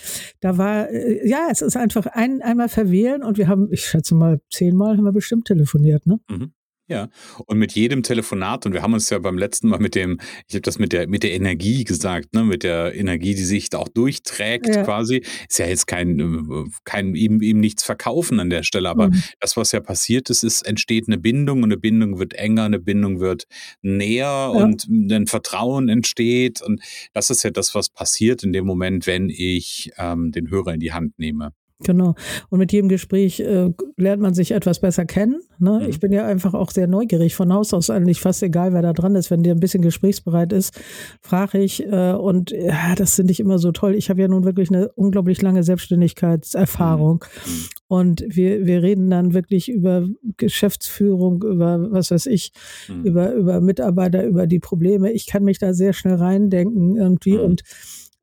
da 0.41 0.59
war, 0.59 0.91
äh, 0.91 1.27
ja, 1.27 1.49
es 1.51 1.63
ist 1.63 1.77
einfach 1.77 2.07
ein, 2.07 2.43
einmal 2.43 2.69
verwählen 2.69 3.23
und 3.23 3.39
wir 3.39 3.49
haben, 3.49 3.69
ich 3.73 3.85
schätze 3.85 4.15
mal, 4.15 4.41
zehnmal 4.51 4.97
haben 4.97 5.05
wir 5.05 5.13
bestimmt 5.13 5.47
telefoniert, 5.47 6.07
ne? 6.07 6.21
Mhm. 6.29 6.53
Ja, 6.93 7.09
und 7.47 7.57
mit 7.57 7.73
jedem 7.73 8.03
Telefonat, 8.03 8.67
und 8.67 8.75
wir 8.75 8.83
haben 8.83 8.93
uns 8.93 9.09
ja 9.09 9.19
beim 9.19 9.39
letzten 9.39 9.69
Mal 9.69 9.79
mit 9.79 9.95
dem, 9.95 10.21
ich 10.47 10.55
habe 10.55 10.61
das 10.61 10.79
mit 10.79 10.93
der, 10.93 11.09
mit 11.09 11.23
der 11.23 11.33
Energie 11.33 11.85
gesagt, 11.85 12.35
ne, 12.35 12.45
mit 12.45 12.65
der 12.65 12.95
Energie, 12.95 13.35
die 13.35 13.45
sich 13.45 13.71
da 13.71 13.79
auch 13.79 13.89
durchträgt 13.89 14.67
ja. 14.67 14.83
quasi, 14.85 15.23
ist 15.49 15.59
ja 15.59 15.67
jetzt 15.67 15.87
kein, 15.87 16.21
äh, 16.21 16.65
kein 16.85 17.15
ihm, 17.15 17.41
ihm 17.41 17.61
nichts 17.61 17.83
verkaufen 17.83 18.41
an 18.41 18.51
der 18.51 18.63
Stelle, 18.63 18.91
aber 18.91 19.09
mhm. 19.09 19.23
das, 19.41 19.57
was 19.57 19.73
ja 19.73 19.81
passiert 19.81 20.29
ist, 20.29 20.43
ist, 20.43 20.67
entsteht 20.67 21.05
eine 21.07 21.17
Bindung 21.17 21.63
und 21.63 21.73
eine 21.73 21.79
Bindung 21.79 22.19
wird 22.19 22.35
enger, 22.35 22.65
eine 22.65 22.79
Bindung 22.79 23.21
wird 23.21 23.45
näher 23.81 24.25
ja. 24.25 24.49
und 24.49 24.87
ein 24.89 25.27
Vertrauen 25.27 25.89
entsteht 25.89 26.61
und 26.61 26.83
das 27.15 27.31
ist 27.31 27.43
ja 27.43 27.51
das, 27.51 27.75
was 27.75 27.89
passiert 27.89 28.43
in 28.43 28.53
dem 28.53 28.67
Moment, 28.67 29.07
wenn 29.07 29.31
ich 29.31 29.93
ähm, 29.97 30.31
den 30.31 30.51
Hörer 30.51 30.75
in 30.75 30.81
die 30.81 30.93
Hand 30.93 31.19
nehme. 31.19 31.53
Genau. 31.85 32.15
Und 32.49 32.59
mit 32.59 32.73
jedem 32.73 32.89
Gespräch 32.89 33.41
äh, 33.41 33.71
lernt 33.97 34.23
man 34.23 34.35
sich 34.35 34.53
etwas 34.53 34.81
besser 34.81 35.05
kennen. 35.05 35.41
Ne? 35.59 35.81
Mhm. 35.83 35.89
Ich 35.89 36.01
bin 36.01 36.13
ja 36.13 36.27
einfach 36.27 36.55
auch 36.55 36.71
sehr 36.71 36.87
neugierig. 36.87 37.35
Von 37.35 37.53
Haus 37.53 37.75
aus 37.75 37.91
eigentlich 37.91 38.21
fast 38.21 38.43
egal, 38.43 38.73
wer 38.73 38.83
da 38.83 38.93
dran 38.93 39.15
ist. 39.15 39.31
Wenn 39.31 39.43
der 39.43 39.55
ein 39.55 39.61
bisschen 39.61 39.83
gesprächsbereit 39.83 40.53
ist, 40.53 40.81
frage 41.21 41.59
ich. 41.59 41.85
Äh, 41.87 42.13
und 42.13 42.51
ja, 42.51 42.95
das 42.95 43.17
finde 43.17 43.33
ich 43.33 43.41
immer 43.41 43.59
so 43.59 43.73
toll. 43.73 43.95
Ich 43.95 44.11
habe 44.11 44.21
ja 44.21 44.29
nun 44.29 44.45
wirklich 44.45 44.71
eine 44.71 44.89
unglaublich 44.93 45.41
lange 45.43 45.63
Selbstständigkeitserfahrung. 45.63 47.25
Mhm. 47.47 47.53
mhm. 47.53 47.65
Und 47.93 48.25
wir, 48.27 48.65
wir 48.65 48.83
reden 48.83 49.11
dann 49.11 49.35
wirklich 49.35 49.69
über 49.69 50.09
Geschäftsführung, 50.39 51.43
über 51.43 51.91
was 51.93 52.11
weiß 52.11 52.25
ich, 52.25 52.53
mhm. 52.89 53.05
über, 53.05 53.35
über 53.35 53.61
Mitarbeiter, 53.61 54.25
über 54.25 54.47
die 54.47 54.61
Probleme. 54.61 55.13
Ich 55.13 55.27
kann 55.27 55.45
mich 55.45 55.59
da 55.59 55.75
sehr 55.75 55.93
schnell 55.93 56.15
reindenken 56.15 56.97
irgendwie. 56.97 57.35
Mhm. 57.35 57.41
Und 57.41 57.63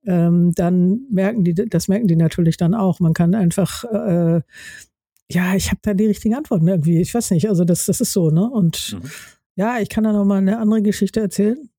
ähm, 0.10 0.54
dann 0.56 1.06
merken 1.12 1.44
die, 1.44 1.54
das 1.54 1.88
merken 1.88 2.08
die 2.08 2.16
natürlich 2.16 2.58
dann 2.58 2.74
auch. 2.74 3.00
Man 3.00 3.14
kann 3.14 3.36
einfach, 3.36 3.84
äh, 3.84 4.42
ja, 5.32 5.56
ich 5.56 5.70
habe 5.70 5.80
da 5.84 5.94
die 5.94 6.08
richtigen 6.08 6.34
Antworten 6.34 6.68
irgendwie. 6.68 7.00
Ich 7.00 7.14
weiß 7.14 7.30
nicht, 7.32 7.48
also 7.48 7.64
das, 7.64 7.86
das 7.86 8.02
ist 8.02 8.12
so, 8.12 8.32
ne? 8.32 8.50
Und 8.50 8.98
mhm. 9.00 9.10
ja, 9.56 9.80
ich 9.80 9.90
kann 9.90 10.04
da 10.04 10.12
noch 10.12 10.26
mal 10.26 10.40
eine 10.40 10.58
andere 10.58 10.82
Geschichte 10.82 11.20
erzählen. 11.20 11.70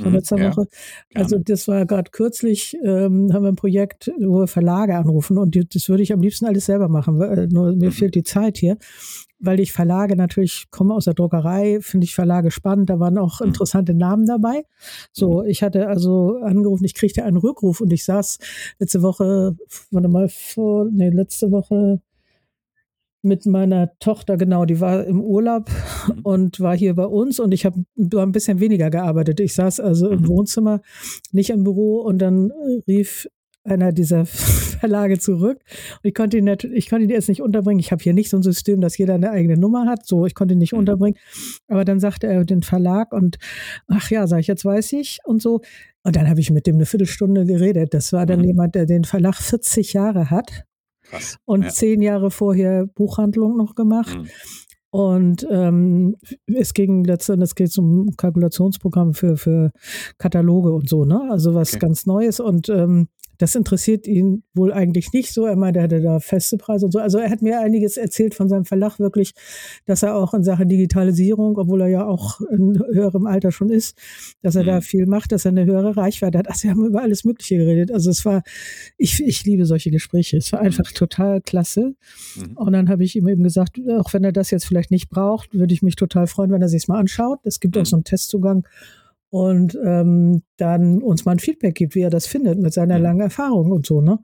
Von 0.00 0.10
mhm, 0.10 0.16
letzter 0.16 0.38
ja, 0.38 0.50
Woche. 0.50 0.66
Also 1.14 1.38
das 1.38 1.68
war 1.68 1.86
gerade 1.86 2.10
kürzlich, 2.10 2.76
ähm, 2.82 3.32
haben 3.32 3.42
wir 3.42 3.52
ein 3.52 3.56
Projekt, 3.56 4.10
wo 4.18 4.40
wir 4.40 4.46
Verlage 4.46 4.96
anrufen 4.96 5.38
und 5.38 5.54
die, 5.54 5.68
das 5.68 5.88
würde 5.88 6.02
ich 6.02 6.12
am 6.12 6.20
liebsten 6.20 6.46
alles 6.46 6.66
selber 6.66 6.88
machen, 6.88 7.18
weil, 7.18 7.48
nur 7.48 7.72
mir 7.74 7.86
mhm. 7.86 7.92
fehlt 7.92 8.14
die 8.14 8.24
Zeit 8.24 8.58
hier 8.58 8.76
weil 9.40 9.58
ich 9.58 9.72
Verlage 9.72 10.16
natürlich 10.16 10.66
komme 10.70 10.94
aus 10.94 11.06
der 11.06 11.14
Druckerei, 11.14 11.78
finde 11.80 12.04
ich 12.04 12.14
Verlage 12.14 12.50
spannend. 12.50 12.90
Da 12.90 13.00
waren 13.00 13.18
auch 13.18 13.40
mhm. 13.40 13.48
interessante 13.48 13.94
Namen 13.94 14.26
dabei. 14.26 14.64
So, 15.12 15.42
mhm. 15.42 15.48
ich 15.48 15.62
hatte 15.62 15.88
also 15.88 16.36
angerufen, 16.42 16.84
ich 16.84 16.94
kriegte 16.94 17.24
einen 17.24 17.38
Rückruf 17.38 17.80
und 17.80 17.92
ich 17.92 18.04
saß 18.04 18.38
letzte 18.78 19.02
Woche, 19.02 19.56
warte 19.90 20.08
mal, 20.08 20.28
vor, 20.28 20.86
nee, 20.92 21.08
letzte 21.08 21.50
Woche 21.50 22.00
mit 23.22 23.46
meiner 23.46 23.90
Tochter, 23.98 24.36
genau, 24.36 24.64
die 24.64 24.80
war 24.80 25.04
im 25.04 25.20
Urlaub 25.20 25.70
mhm. 26.06 26.20
und 26.22 26.60
war 26.60 26.76
hier 26.76 26.94
bei 26.94 27.06
uns 27.06 27.38
und 27.40 27.52
ich 27.52 27.66
habe 27.66 27.84
ein 27.98 28.32
bisschen 28.32 28.60
weniger 28.60 28.90
gearbeitet. 28.90 29.40
Ich 29.40 29.54
saß 29.54 29.80
also 29.80 30.10
im 30.10 30.26
Wohnzimmer, 30.26 30.80
nicht 31.32 31.50
im 31.50 31.64
Büro 31.64 32.00
und 32.00 32.18
dann 32.18 32.50
rief 32.86 33.28
einer 33.64 33.92
dieser 33.92 34.26
Verlage 34.80 35.18
zurück. 35.18 35.58
Und 36.02 36.08
ich 36.08 36.14
konnte 36.14 36.38
ihn 36.38 36.44
natürlich, 36.44 36.76
ich 36.76 36.90
konnte 36.90 37.04
ihn 37.04 37.10
jetzt 37.10 37.28
nicht 37.28 37.42
unterbringen. 37.42 37.80
Ich 37.80 37.92
habe 37.92 38.02
hier 38.02 38.14
nicht 38.14 38.30
so 38.30 38.38
ein 38.38 38.42
System, 38.42 38.80
dass 38.80 38.96
jeder 38.96 39.14
eine 39.14 39.30
eigene 39.30 39.58
Nummer 39.58 39.86
hat. 39.86 40.06
So, 40.06 40.26
ich 40.26 40.34
konnte 40.34 40.54
ihn 40.54 40.58
nicht 40.58 40.72
mhm. 40.72 40.80
unterbringen. 40.80 41.18
Aber 41.68 41.84
dann 41.84 42.00
sagte 42.00 42.26
er 42.26 42.44
den 42.44 42.62
Verlag 42.62 43.12
und 43.12 43.36
ach 43.86 44.10
ja, 44.10 44.26
sag 44.26 44.40
ich, 44.40 44.46
jetzt 44.46 44.64
weiß 44.64 44.92
ich 44.94 45.18
und 45.24 45.42
so. 45.42 45.60
Und 46.02 46.16
dann 46.16 46.28
habe 46.28 46.40
ich 46.40 46.50
mit 46.50 46.66
dem 46.66 46.76
eine 46.76 46.86
Viertelstunde 46.86 47.44
geredet. 47.44 47.92
Das 47.92 48.12
war 48.12 48.24
dann 48.24 48.40
mhm. 48.40 48.46
jemand, 48.46 48.74
der 48.74 48.86
den 48.86 49.04
Verlag 49.04 49.36
40 49.36 49.92
Jahre 49.92 50.30
hat. 50.30 50.64
Krass. 51.10 51.36
Und 51.44 51.64
ja. 51.64 51.68
zehn 51.68 52.02
Jahre 52.02 52.30
vorher 52.30 52.86
Buchhandlung 52.86 53.56
noch 53.56 53.74
gemacht. 53.74 54.16
Mhm. 54.16 54.28
Und 54.92 55.46
ähm, 55.48 56.16
es 56.46 56.74
ging 56.74 57.04
letztendlich, 57.04 57.50
es 57.50 57.54
geht 57.54 57.78
um 57.78 58.16
Kalkulationsprogramm 58.16 59.14
für, 59.14 59.36
für 59.36 59.70
Kataloge 60.18 60.72
und 60.72 60.88
so, 60.88 61.04
ne? 61.04 61.28
Also 61.30 61.54
was 61.54 61.70
okay. 61.74 61.78
ganz 61.78 62.06
Neues. 62.06 62.40
Und 62.40 62.68
ähm, 62.68 63.08
das 63.40 63.54
interessiert 63.54 64.06
ihn 64.06 64.42
wohl 64.52 64.70
eigentlich 64.70 65.14
nicht 65.14 65.32
so. 65.32 65.46
Er 65.46 65.56
meinte, 65.56 65.80
er 65.80 65.84
hatte 65.84 66.02
da 66.02 66.20
feste 66.20 66.58
Preise 66.58 66.84
und 66.84 66.92
so. 66.92 66.98
Also 66.98 67.16
er 67.16 67.30
hat 67.30 67.40
mir 67.40 67.58
einiges 67.60 67.96
erzählt 67.96 68.34
von 68.34 68.50
seinem 68.50 68.66
Verlag 68.66 68.98
wirklich, 68.98 69.32
dass 69.86 70.02
er 70.02 70.14
auch 70.14 70.34
in 70.34 70.44
Sachen 70.44 70.68
Digitalisierung, 70.68 71.56
obwohl 71.56 71.80
er 71.80 71.88
ja 71.88 72.06
auch 72.06 72.42
in 72.42 72.78
höherem 72.92 73.26
Alter 73.26 73.50
schon 73.50 73.70
ist, 73.70 73.96
dass 74.42 74.56
er 74.56 74.64
mhm. 74.64 74.66
da 74.66 74.80
viel 74.82 75.06
macht, 75.06 75.32
dass 75.32 75.46
er 75.46 75.52
eine 75.52 75.64
höhere 75.64 75.96
Reichweite 75.96 76.36
hat. 76.36 76.48
Also 76.48 76.64
wir 76.64 76.72
haben 76.72 76.84
über 76.84 77.00
alles 77.00 77.24
Mögliche 77.24 77.56
geredet. 77.56 77.90
Also 77.90 78.10
es 78.10 78.26
war, 78.26 78.42
ich, 78.98 79.24
ich 79.24 79.42
liebe 79.44 79.64
solche 79.64 79.90
Gespräche. 79.90 80.36
Es 80.36 80.52
war 80.52 80.60
einfach 80.60 80.90
mhm. 80.90 80.94
total 80.94 81.40
klasse. 81.40 81.94
Mhm. 82.36 82.56
Und 82.58 82.72
dann 82.74 82.90
habe 82.90 83.04
ich 83.04 83.16
ihm 83.16 83.26
eben 83.26 83.42
gesagt, 83.42 83.80
auch 83.98 84.12
wenn 84.12 84.22
er 84.22 84.32
das 84.32 84.50
jetzt 84.50 84.66
vielleicht 84.66 84.90
nicht 84.90 85.08
braucht, 85.08 85.54
würde 85.54 85.72
ich 85.72 85.80
mich 85.80 85.96
total 85.96 86.26
freuen, 86.26 86.50
wenn 86.50 86.60
er 86.60 86.68
sich 86.68 86.82
es 86.82 86.88
mal 86.88 86.98
anschaut. 86.98 87.38
Es 87.44 87.58
gibt 87.58 87.78
auch 87.78 87.82
mhm. 87.82 87.86
so 87.86 87.96
einen 87.96 88.04
Testzugang 88.04 88.66
und 89.30 89.78
ähm, 89.84 90.42
dann 90.56 91.02
uns 91.02 91.24
mal 91.24 91.32
ein 91.32 91.38
Feedback 91.38 91.76
gibt, 91.76 91.94
wie 91.94 92.02
er 92.02 92.10
das 92.10 92.26
findet 92.26 92.58
mit 92.58 92.74
seiner 92.74 92.98
mhm. 92.98 93.04
langen 93.04 93.20
Erfahrung 93.20 93.70
und 93.70 93.86
so. 93.86 94.00
Ne? 94.00 94.18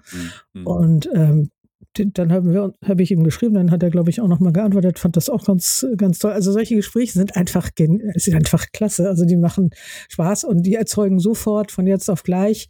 Mhm. 0.52 0.66
Und 0.66 1.10
ähm, 1.14 1.50
dann 1.98 2.32
habe 2.32 3.02
ich 3.02 3.10
ihm 3.10 3.24
geschrieben, 3.24 3.54
dann 3.54 3.70
hat 3.70 3.82
er, 3.82 3.90
glaube 3.90 4.10
ich, 4.10 4.20
auch 4.20 4.28
nochmal 4.28 4.52
geantwortet, 4.52 4.98
fand 4.98 5.16
das 5.16 5.28
auch 5.28 5.44
ganz, 5.44 5.86
ganz 5.96 6.18
toll. 6.18 6.32
Also 6.32 6.52
solche 6.52 6.76
Gespräche 6.76 7.12
sind 7.12 7.36
einfach, 7.36 7.70
sind 7.76 8.34
einfach 8.34 8.66
klasse. 8.72 9.08
Also 9.08 9.24
die 9.24 9.36
machen 9.36 9.70
Spaß 10.08 10.44
und 10.44 10.62
die 10.62 10.74
erzeugen 10.74 11.18
sofort 11.18 11.72
von 11.72 11.86
jetzt 11.86 12.08
auf 12.08 12.22
gleich 12.22 12.68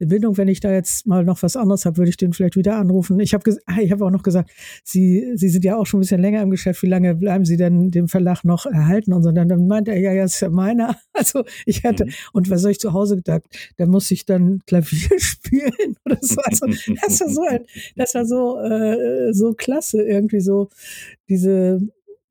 eine 0.00 0.08
Bildung. 0.08 0.36
Wenn 0.36 0.48
ich 0.48 0.60
da 0.60 0.72
jetzt 0.72 1.06
mal 1.06 1.24
noch 1.24 1.42
was 1.42 1.56
anderes 1.56 1.84
habe, 1.84 1.98
würde 1.98 2.10
ich 2.10 2.16
den 2.16 2.32
vielleicht 2.32 2.56
wieder 2.56 2.76
anrufen. 2.76 3.20
Ich 3.20 3.34
habe 3.34 3.56
ah, 3.66 3.80
ich 3.80 3.90
habe 3.90 4.04
auch 4.04 4.10
noch 4.10 4.22
gesagt, 4.22 4.50
Sie, 4.84 5.32
Sie 5.34 5.48
sind 5.48 5.64
ja 5.64 5.76
auch 5.76 5.86
schon 5.86 5.98
ein 5.98 6.02
bisschen 6.02 6.20
länger 6.20 6.42
im 6.42 6.50
Geschäft. 6.50 6.82
Wie 6.82 6.88
lange 6.88 7.14
bleiben 7.14 7.44
Sie 7.44 7.56
denn 7.56 7.90
dem 7.90 8.08
Verlag 8.08 8.44
noch 8.44 8.66
erhalten? 8.66 9.12
Und 9.12 9.22
so. 9.22 9.32
dann, 9.32 9.48
dann 9.48 9.66
meinte 9.66 9.92
er, 9.92 10.00
ja, 10.00 10.12
ja, 10.12 10.24
ist 10.24 10.40
ja 10.40 10.50
meiner. 10.50 10.96
Also 11.18 11.44
ich 11.66 11.82
hatte, 11.82 12.04
mhm. 12.04 12.12
und 12.32 12.48
was 12.48 12.62
soll 12.62 12.70
ich 12.70 12.78
zu 12.78 12.92
Hause 12.92 13.16
gedacht? 13.16 13.42
Da 13.76 13.86
muss 13.86 14.08
ich 14.12 14.24
dann 14.24 14.60
Klavier 14.66 15.08
spielen 15.18 15.96
oder 16.04 16.18
so. 16.20 16.36
Also 16.44 16.66
das 16.66 17.20
war 17.20 17.28
so 17.28 17.42
ein, 17.42 17.64
das 17.96 18.14
war 18.14 18.24
so, 18.24 18.56
äh, 18.70 19.32
so 19.32 19.54
klasse, 19.54 20.02
irgendwie 20.02 20.40
so 20.40 20.68
diese, 21.28 21.80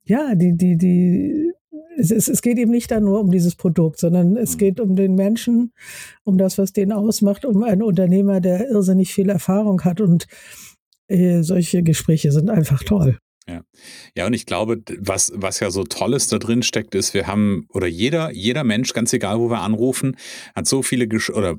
ja, 0.05 0.35
die, 0.35 0.55
die, 0.55 0.77
die, 0.77 1.53
es, 1.97 2.11
es, 2.11 2.27
es 2.27 2.41
geht 2.41 2.57
eben 2.57 2.71
nicht 2.71 2.91
dann 2.91 3.03
nur 3.03 3.19
um 3.19 3.31
dieses 3.31 3.55
Produkt, 3.55 3.99
sondern 3.99 4.37
es 4.37 4.55
mhm. 4.55 4.57
geht 4.59 4.79
um 4.79 4.95
den 4.95 5.15
Menschen, 5.15 5.71
um 6.23 6.37
das, 6.37 6.57
was 6.57 6.73
den 6.73 6.91
ausmacht, 6.91 7.45
um 7.45 7.63
einen 7.63 7.83
Unternehmer, 7.83 8.39
der 8.39 8.69
irrsinnig 8.69 9.13
viel 9.13 9.29
Erfahrung 9.29 9.83
hat 9.83 10.01
und 10.01 10.27
äh, 11.07 11.41
solche 11.41 11.83
Gespräche 11.83 12.31
sind 12.31 12.49
einfach 12.49 12.83
toll. 12.83 13.17
Ja. 13.49 13.61
ja, 14.13 14.25
und 14.25 14.33
ich 14.33 14.45
glaube, 14.45 14.81
was, 14.99 15.31
was 15.33 15.61
ja 15.61 15.71
so 15.71 15.85
Tolles 15.85 16.27
da 16.27 16.37
drin 16.37 16.63
steckt, 16.63 16.95
ist, 16.95 17.13
wir 17.13 17.27
haben, 17.27 17.65
oder 17.69 17.87
jeder, 17.87 18.29
jeder 18.33 18.65
Mensch, 18.65 18.91
ganz 18.91 19.13
egal, 19.13 19.39
wo 19.39 19.49
wir 19.49 19.61
anrufen, 19.61 20.17
hat 20.53 20.67
so 20.67 20.83
viele, 20.83 21.07
Gesch 21.07 21.29
oder 21.29 21.55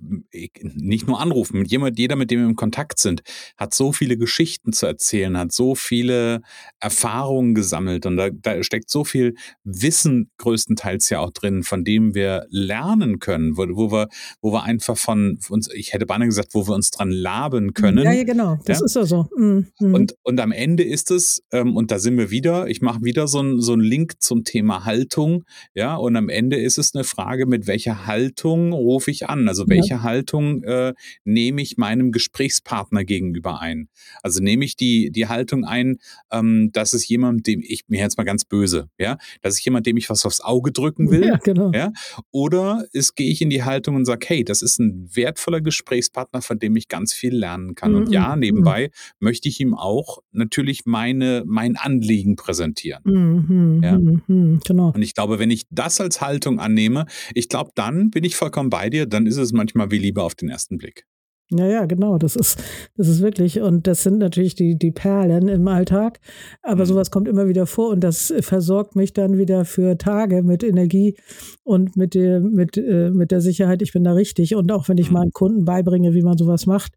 nicht 0.60 1.06
nur 1.06 1.18
anrufen, 1.18 1.64
jemand, 1.64 1.98
jeder, 1.98 2.16
mit 2.16 2.30
dem 2.30 2.40
wir 2.40 2.46
im 2.46 2.56
Kontakt 2.56 2.98
sind, 2.98 3.22
hat 3.56 3.72
so 3.72 3.92
viele 3.92 4.18
Geschichten 4.18 4.74
zu 4.74 4.84
erzählen, 4.84 5.38
hat 5.38 5.52
so 5.52 5.74
viele 5.74 6.42
Erfahrungen 6.78 7.54
gesammelt 7.54 8.04
und 8.04 8.18
da, 8.18 8.28
da 8.28 8.62
steckt 8.62 8.90
so 8.90 9.04
viel 9.04 9.34
Wissen 9.64 10.30
größtenteils 10.36 11.08
ja 11.08 11.20
auch 11.20 11.30
drin, 11.30 11.62
von 11.62 11.84
dem 11.84 12.14
wir 12.14 12.46
lernen 12.50 13.18
können, 13.18 13.56
wo, 13.56 13.62
wo 13.62 13.90
wir, 13.90 14.08
wo 14.42 14.52
wir 14.52 14.62
einfach 14.62 14.98
von 14.98 15.38
uns, 15.48 15.72
ich 15.72 15.94
hätte 15.94 16.04
beinahe 16.04 16.28
gesagt, 16.28 16.50
wo 16.52 16.68
wir 16.68 16.74
uns 16.74 16.90
dran 16.90 17.10
laben 17.10 17.72
können. 17.72 18.04
Ja, 18.04 18.12
ja 18.12 18.24
genau, 18.24 18.58
das 18.66 18.80
ja? 18.80 18.84
ist 18.84 18.94
ja 18.94 19.06
so. 19.06 19.26
Mhm. 19.34 19.68
Und, 19.80 20.14
und 20.22 20.38
am 20.38 20.52
Ende 20.52 20.82
ist 20.82 21.10
es, 21.10 21.42
ähm, 21.50 21.77
und 21.78 21.92
da 21.92 22.00
sind 22.00 22.18
wir 22.18 22.32
wieder, 22.32 22.66
ich 22.66 22.82
mache 22.82 23.04
wieder 23.04 23.28
so 23.28 23.38
einen 23.38 23.60
so 23.60 23.76
Link 23.76 24.20
zum 24.20 24.42
Thema 24.42 24.84
Haltung, 24.84 25.44
ja, 25.74 25.94
und 25.94 26.16
am 26.16 26.28
Ende 26.28 26.56
ist 26.56 26.76
es 26.76 26.92
eine 26.92 27.04
Frage, 27.04 27.46
mit 27.46 27.68
welcher 27.68 28.04
Haltung 28.04 28.72
rufe 28.72 29.12
ich 29.12 29.28
an? 29.28 29.46
Also 29.46 29.68
welche 29.68 29.94
ja. 29.94 30.02
Haltung 30.02 30.64
äh, 30.64 30.92
nehme 31.22 31.62
ich 31.62 31.76
meinem 31.76 32.10
Gesprächspartner 32.10 33.04
gegenüber 33.04 33.60
ein? 33.60 33.88
Also 34.24 34.42
nehme 34.42 34.64
ich 34.64 34.74
die, 34.74 35.12
die 35.12 35.28
Haltung 35.28 35.64
ein, 35.64 35.98
ähm, 36.32 36.70
dass 36.72 36.94
es 36.94 37.06
jemand, 37.06 37.46
dem 37.46 37.62
ich 37.62 37.84
mir 37.86 38.00
jetzt 38.00 38.18
mal 38.18 38.24
ganz 38.24 38.44
böse, 38.44 38.88
ja, 38.98 39.16
dass 39.42 39.56
ich 39.56 39.64
jemand, 39.64 39.86
dem 39.86 39.96
ich 39.96 40.10
was 40.10 40.26
aufs 40.26 40.40
Auge 40.40 40.72
drücken 40.72 41.12
will, 41.12 41.26
ja, 41.26 41.36
genau. 41.36 41.70
ja, 41.72 41.92
oder 42.32 42.86
ist, 42.90 43.14
gehe 43.14 43.30
ich 43.30 43.40
in 43.40 43.50
die 43.50 43.62
Haltung 43.62 43.94
und 43.94 44.04
sage, 44.04 44.26
hey, 44.28 44.42
das 44.42 44.62
ist 44.62 44.80
ein 44.80 45.08
wertvoller 45.14 45.60
Gesprächspartner, 45.60 46.42
von 46.42 46.58
dem 46.58 46.74
ich 46.74 46.88
ganz 46.88 47.12
viel 47.12 47.36
lernen 47.36 47.76
kann. 47.76 47.92
Mhm. 47.92 47.98
Und 47.98 48.10
ja, 48.10 48.34
mhm. 48.34 48.40
nebenbei 48.40 48.86
mhm. 48.88 48.90
möchte 49.20 49.48
ich 49.48 49.60
ihm 49.60 49.74
auch 49.74 50.18
natürlich 50.32 50.86
meine, 50.86 51.44
meine 51.46 51.67
mein 51.68 51.76
Anliegen 51.76 52.36
präsentieren. 52.36 53.02
Mhm, 53.04 53.80
ja? 53.82 53.98
Mhm, 53.98 54.60
genau. 54.64 54.92
Und 54.92 55.02
ich 55.02 55.14
glaube, 55.14 55.38
wenn 55.38 55.50
ich 55.50 55.66
das 55.70 56.00
als 56.00 56.20
Haltung 56.20 56.60
annehme, 56.60 57.06
ich 57.34 57.48
glaube, 57.48 57.70
dann 57.74 58.10
bin 58.10 58.24
ich 58.24 58.36
vollkommen 58.36 58.70
bei 58.70 58.90
dir, 58.90 59.06
dann 59.06 59.26
ist 59.26 59.36
es 59.36 59.52
manchmal 59.52 59.90
wie 59.90 59.98
Liebe 59.98 60.22
auf 60.22 60.34
den 60.34 60.48
ersten 60.48 60.78
Blick. 60.78 61.04
Ja, 61.50 61.66
ja, 61.66 61.86
genau. 61.86 62.18
Das 62.18 62.36
ist, 62.36 62.62
das 62.98 63.08
ist 63.08 63.22
wirklich, 63.22 63.62
und 63.62 63.86
das 63.86 64.02
sind 64.02 64.18
natürlich 64.18 64.54
die, 64.54 64.76
die 64.76 64.90
Perlen 64.90 65.48
im 65.48 65.66
Alltag. 65.66 66.20
Aber 66.62 66.82
mhm. 66.82 66.88
sowas 66.88 67.10
kommt 67.10 67.26
immer 67.26 67.48
wieder 67.48 67.66
vor 67.66 67.88
und 67.88 68.04
das 68.04 68.34
versorgt 68.40 68.96
mich 68.96 69.14
dann 69.14 69.38
wieder 69.38 69.64
für 69.64 69.96
Tage 69.96 70.42
mit 70.42 70.62
Energie 70.62 71.16
und 71.64 71.96
mit 71.96 72.14
der, 72.14 72.40
mit, 72.40 72.76
äh, 72.76 73.10
mit 73.10 73.30
der 73.30 73.40
Sicherheit, 73.40 73.80
ich 73.80 73.92
bin 73.92 74.04
da 74.04 74.12
richtig. 74.12 74.56
Und 74.56 74.70
auch 74.72 74.90
wenn 74.90 74.98
ich 74.98 75.08
mhm. 75.08 75.14
meinen 75.14 75.32
Kunden 75.32 75.64
beibringe, 75.64 76.12
wie 76.12 76.20
man 76.20 76.36
sowas 76.36 76.66
macht, 76.66 76.92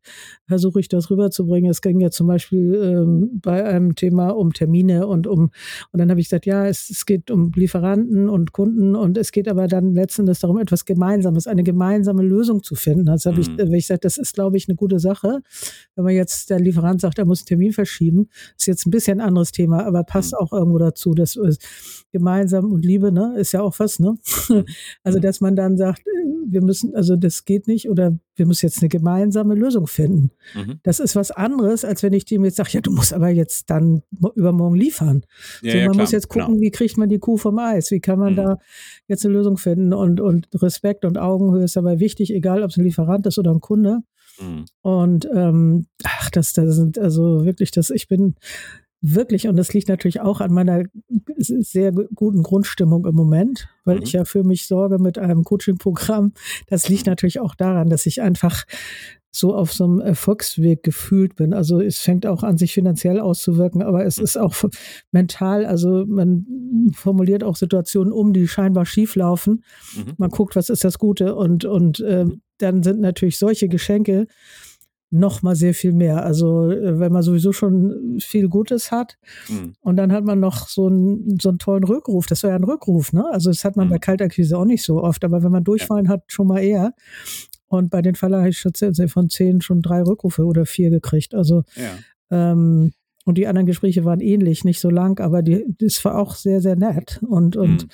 versuche 0.48 0.81
ich 0.81 0.89
das 0.89 1.10
rüberzubringen. 1.10 1.72
Es 1.72 1.81
ging 1.81 2.01
ja 2.01 2.10
zum 2.12 2.27
Beispiel 2.27 2.75
ähm, 2.84 3.39
bei 3.41 3.63
einem 3.63 3.96
Thema 3.96 4.31
um 4.31 4.51
Termine 4.51 5.08
und 5.08 5.27
um, 5.27 5.51
und 5.91 6.00
dann 6.00 6.10
habe 6.10 6.20
ich 6.20 6.27
gesagt, 6.27 6.46
ja, 6.46 6.67
es, 6.67 6.89
es 6.89 7.05
geht 7.05 7.31
um 7.31 7.53
Lieferanten 7.55 8.27
und 8.27 8.51
Kunden 8.51 8.98
und 8.98 9.17
es 9.17 9.31
geht 9.31 9.48
aber 9.48 9.67
dann 9.67 9.93
letztendlich 9.93 10.39
darum, 10.39 10.58
etwas 10.58 10.84
Gemeinsames, 10.84 11.48
eine 11.48 11.63
gemeinsame 11.63 12.24
Lösung 12.24 12.63
zu 12.63 12.75
finden. 12.75 13.08
Also 13.08 13.31
habe 13.31 13.41
mhm. 13.41 13.74
ich, 13.74 13.79
ich 13.79 13.88
sage, 13.88 14.01
das 14.01 14.17
ist 14.17 14.41
glaube 14.42 14.58
ich, 14.58 14.68
eine 14.68 14.76
gute 14.76 15.00
Sache. 15.00 15.42
Wenn 15.96 16.04
man 16.04 16.14
jetzt 16.14 16.50
der 16.50 16.60
Lieferant 16.60 17.00
sagt, 17.00 17.20
er 17.20 17.26
muss 17.26 17.42
einen 17.42 17.46
Termin 17.46 17.74
verschieben, 17.74 18.28
ist 18.58 18.66
jetzt 18.66 18.88
ein 18.88 18.92
bisschen 18.92 19.22
ein 19.22 19.28
anderes 19.28 19.52
Thema, 19.52 19.86
aber 19.86 20.04
passt 20.04 20.34
mhm. 20.34 20.40
auch 20.40 20.52
irgendwo 20.52 20.80
dazu. 20.80 21.14
Das 21.14 21.36
ist 21.36 21.62
gemeinsam 22.12 22.72
und 22.72 22.84
Liebe, 22.84 23.12
ne, 23.12 23.36
ist 23.38 23.52
ja 23.52 23.62
auch 23.62 23.78
was, 23.78 24.00
ne? 24.00 24.18
Mhm. 24.50 24.66
Also, 25.04 25.20
dass 25.20 25.42
man 25.42 25.56
dann 25.56 25.78
sagt, 25.78 26.02
äh, 26.02 26.12
wir 26.52 26.62
müssen, 26.62 26.96
also 26.96 27.16
das 27.16 27.46
geht 27.46 27.68
nicht 27.68 27.90
oder 27.90 28.18
wir 28.36 28.46
müssen 28.46 28.66
jetzt 28.66 28.82
eine 28.82 28.90
gemeinsame 28.90 29.56
Lösung 29.56 29.88
finden. 29.88 30.32
Mhm. 30.56 30.80
Das 30.84 31.00
ist 31.00 31.16
was 31.16 31.32
anderes, 31.32 31.86
als 31.86 32.04
wenn 32.04 32.14
ich 32.14 32.26
dem 32.26 32.44
jetzt 32.44 32.58
sage, 32.58 32.70
ja, 32.74 32.82
du 32.82 32.92
musst 32.92 33.14
aber 33.14 33.30
jetzt 33.30 33.70
dann 33.70 34.02
übermorgen 34.36 34.76
liefern. 34.76 35.24
Ja, 35.62 35.72
so, 35.72 35.78
man 35.78 35.94
ja, 35.94 36.02
muss 36.02 36.12
jetzt 36.12 36.28
gucken, 36.28 36.54
genau. 36.54 36.62
wie 36.62 36.72
kriegt 36.72 36.98
man 36.98 37.10
die 37.10 37.20
Kuh 37.20 37.38
vom 37.38 37.58
Eis? 37.60 37.92
Wie 37.92 38.00
kann 38.00 38.20
man 38.20 38.34
mhm. 38.34 38.38
da 38.38 38.58
jetzt 39.08 39.26
eine 39.26 39.34
Lösung 39.34 39.58
finden? 39.58 39.94
Und, 39.94 40.20
und 40.20 40.48
Respekt 40.56 41.06
und 41.06 41.18
Augenhöhe 41.18 41.64
ist 41.64 41.76
dabei 41.76 42.00
wichtig, 42.00 42.34
egal 42.34 42.64
ob 42.64 42.72
es 42.72 42.78
ein 42.78 42.84
Lieferant 42.84 43.26
ist 43.28 43.38
oder 43.38 43.52
ein 43.52 43.62
Kunde. 43.62 44.00
Mhm. 44.42 44.66
Und 44.82 45.28
ähm, 45.34 45.88
ach, 46.04 46.30
das, 46.32 46.54
das 46.54 46.76
sind 46.76 46.98
also 46.98 47.46
wirklich 47.46 47.72
das, 47.72 47.90
ich 47.90 48.08
bin 48.08 48.36
wirklich, 49.02 49.48
und 49.48 49.56
das 49.56 49.74
liegt 49.74 49.90
natürlich 49.90 50.22
auch 50.22 50.42
an 50.42 50.54
meiner 50.54 50.84
sehr 51.38 51.92
guten 51.92 52.44
Grundstimmung 52.44 53.06
im 53.06 53.16
Moment, 53.16 53.68
weil 53.84 53.98
mhm. 53.98 54.04
ich 54.04 54.14
ja 54.14 54.26
für 54.26 54.44
mich 54.44 54.68
sorge 54.68 55.00
mit 55.00 55.18
einem 55.18 55.44
Coaching-Programm. 55.44 56.34
Das 56.68 56.88
liegt 56.88 57.08
mhm. 57.08 57.12
natürlich 57.12 57.40
auch 57.40 57.56
daran, 57.56 57.90
dass 57.90 58.06
ich 58.06 58.22
einfach 58.22 58.66
so 59.34 59.56
auf 59.56 59.72
so 59.72 59.86
einem 59.86 60.00
Erfolgsweg 60.02 60.84
gefühlt 60.84 61.36
bin. 61.38 61.54
Also 61.54 61.80
es 61.80 62.00
fängt 62.00 62.28
auch 62.28 62.44
an, 62.44 62.58
sich 62.58 62.74
finanziell 62.74 63.20
auszuwirken, 63.20 63.82
aber 63.82 64.06
es 64.06 64.18
ist 64.18 64.38
auch 64.38 64.54
mental, 65.12 65.66
also 65.66 66.06
man 66.06 66.46
formuliert 66.94 67.44
auch 67.44 67.56
Situationen 67.56 68.12
um, 68.12 68.34
die 68.34 68.48
scheinbar 68.48 68.86
schief 68.86 69.16
laufen. 69.16 69.64
Mhm. 69.96 70.14
Man 70.18 70.30
guckt, 70.30 70.56
was 70.56 70.70
ist 70.70 70.84
das 70.84 71.00
Gute 71.00 71.36
und, 71.36 71.64
und 71.64 72.02
äh, 72.02 72.26
dann 72.62 72.84
sind 72.84 73.00
natürlich 73.00 73.38
solche 73.38 73.68
Geschenke, 73.68 74.27
noch 75.12 75.41
mal 75.41 75.56
sehr 75.56 75.74
viel 75.74 75.91
mehr. 75.91 76.25
Also 76.25 76.72
äh, 76.72 77.00
wenn 77.00 77.12
man 77.12 77.22
sowieso 77.22 77.51
schon 77.51 78.18
viel 78.20 78.48
Gutes 78.48 78.91
hat 78.91 79.18
mhm. 79.50 79.74
und 79.82 79.98
dann 79.98 80.12
hat 80.12 80.24
man 80.24 80.39
noch 80.39 80.70
so 80.70 80.88
einen, 80.88 81.38
so 81.39 81.50
einen 81.50 81.60
tollen 81.60 81.84
Rückruf. 81.84 82.25
Das 82.25 82.44
war 82.44 82.51
ja 82.51 82.56
ein 82.56 82.63
Rückruf, 82.63 83.12
ne? 83.12 83.25
Also 83.30 83.50
das 83.50 83.65
hat 83.65 83.75
man 83.75 83.88
mhm. 83.88 83.91
bei 83.91 84.00
Kaltakquise 84.00 84.58
auch 84.58 84.65
nicht 84.65 84.84
so 84.84 85.03
oft, 85.03 85.24
aber 85.25 85.44
wenn 85.44 85.51
man 85.51 85.65
Durchfallen 85.65 86.06
ja. 86.06 86.12
hat, 86.13 86.24
schon 86.27 86.48
mal 86.48 86.63
eher. 86.63 86.94
Und 87.68 87.89
bei 87.89 88.01
den 88.01 88.15
Verlagen 88.15 88.44
habe 88.44 88.50
ich 88.50 88.60
schon 88.60 88.74
von 89.10 89.30
zehn 89.30 89.62
schon 89.62 89.82
drei 89.82 90.01
Rückrufe 90.01 90.46
oder 90.46 90.65
vier 90.65 90.89
gekriegt. 90.89 91.36
Also 91.36 91.63
ja. 91.75 92.51
ähm, 92.51 92.94
und 93.24 93.38
die 93.38 93.48
anderen 93.48 93.68
Gespräche 93.68 94.03
waren 94.03 94.20
ähnlich, 94.20 94.63
nicht 94.63 94.80
so 94.80 94.89
lang, 94.89 95.20
aber 95.20 95.44
die, 95.44 95.65
das 95.77 96.03
war 96.03 96.18
auch 96.18 96.36
sehr, 96.36 96.60
sehr 96.60 96.75
nett. 96.75 97.22
Und, 97.22 97.56
und 97.56 97.84
mhm 97.84 97.89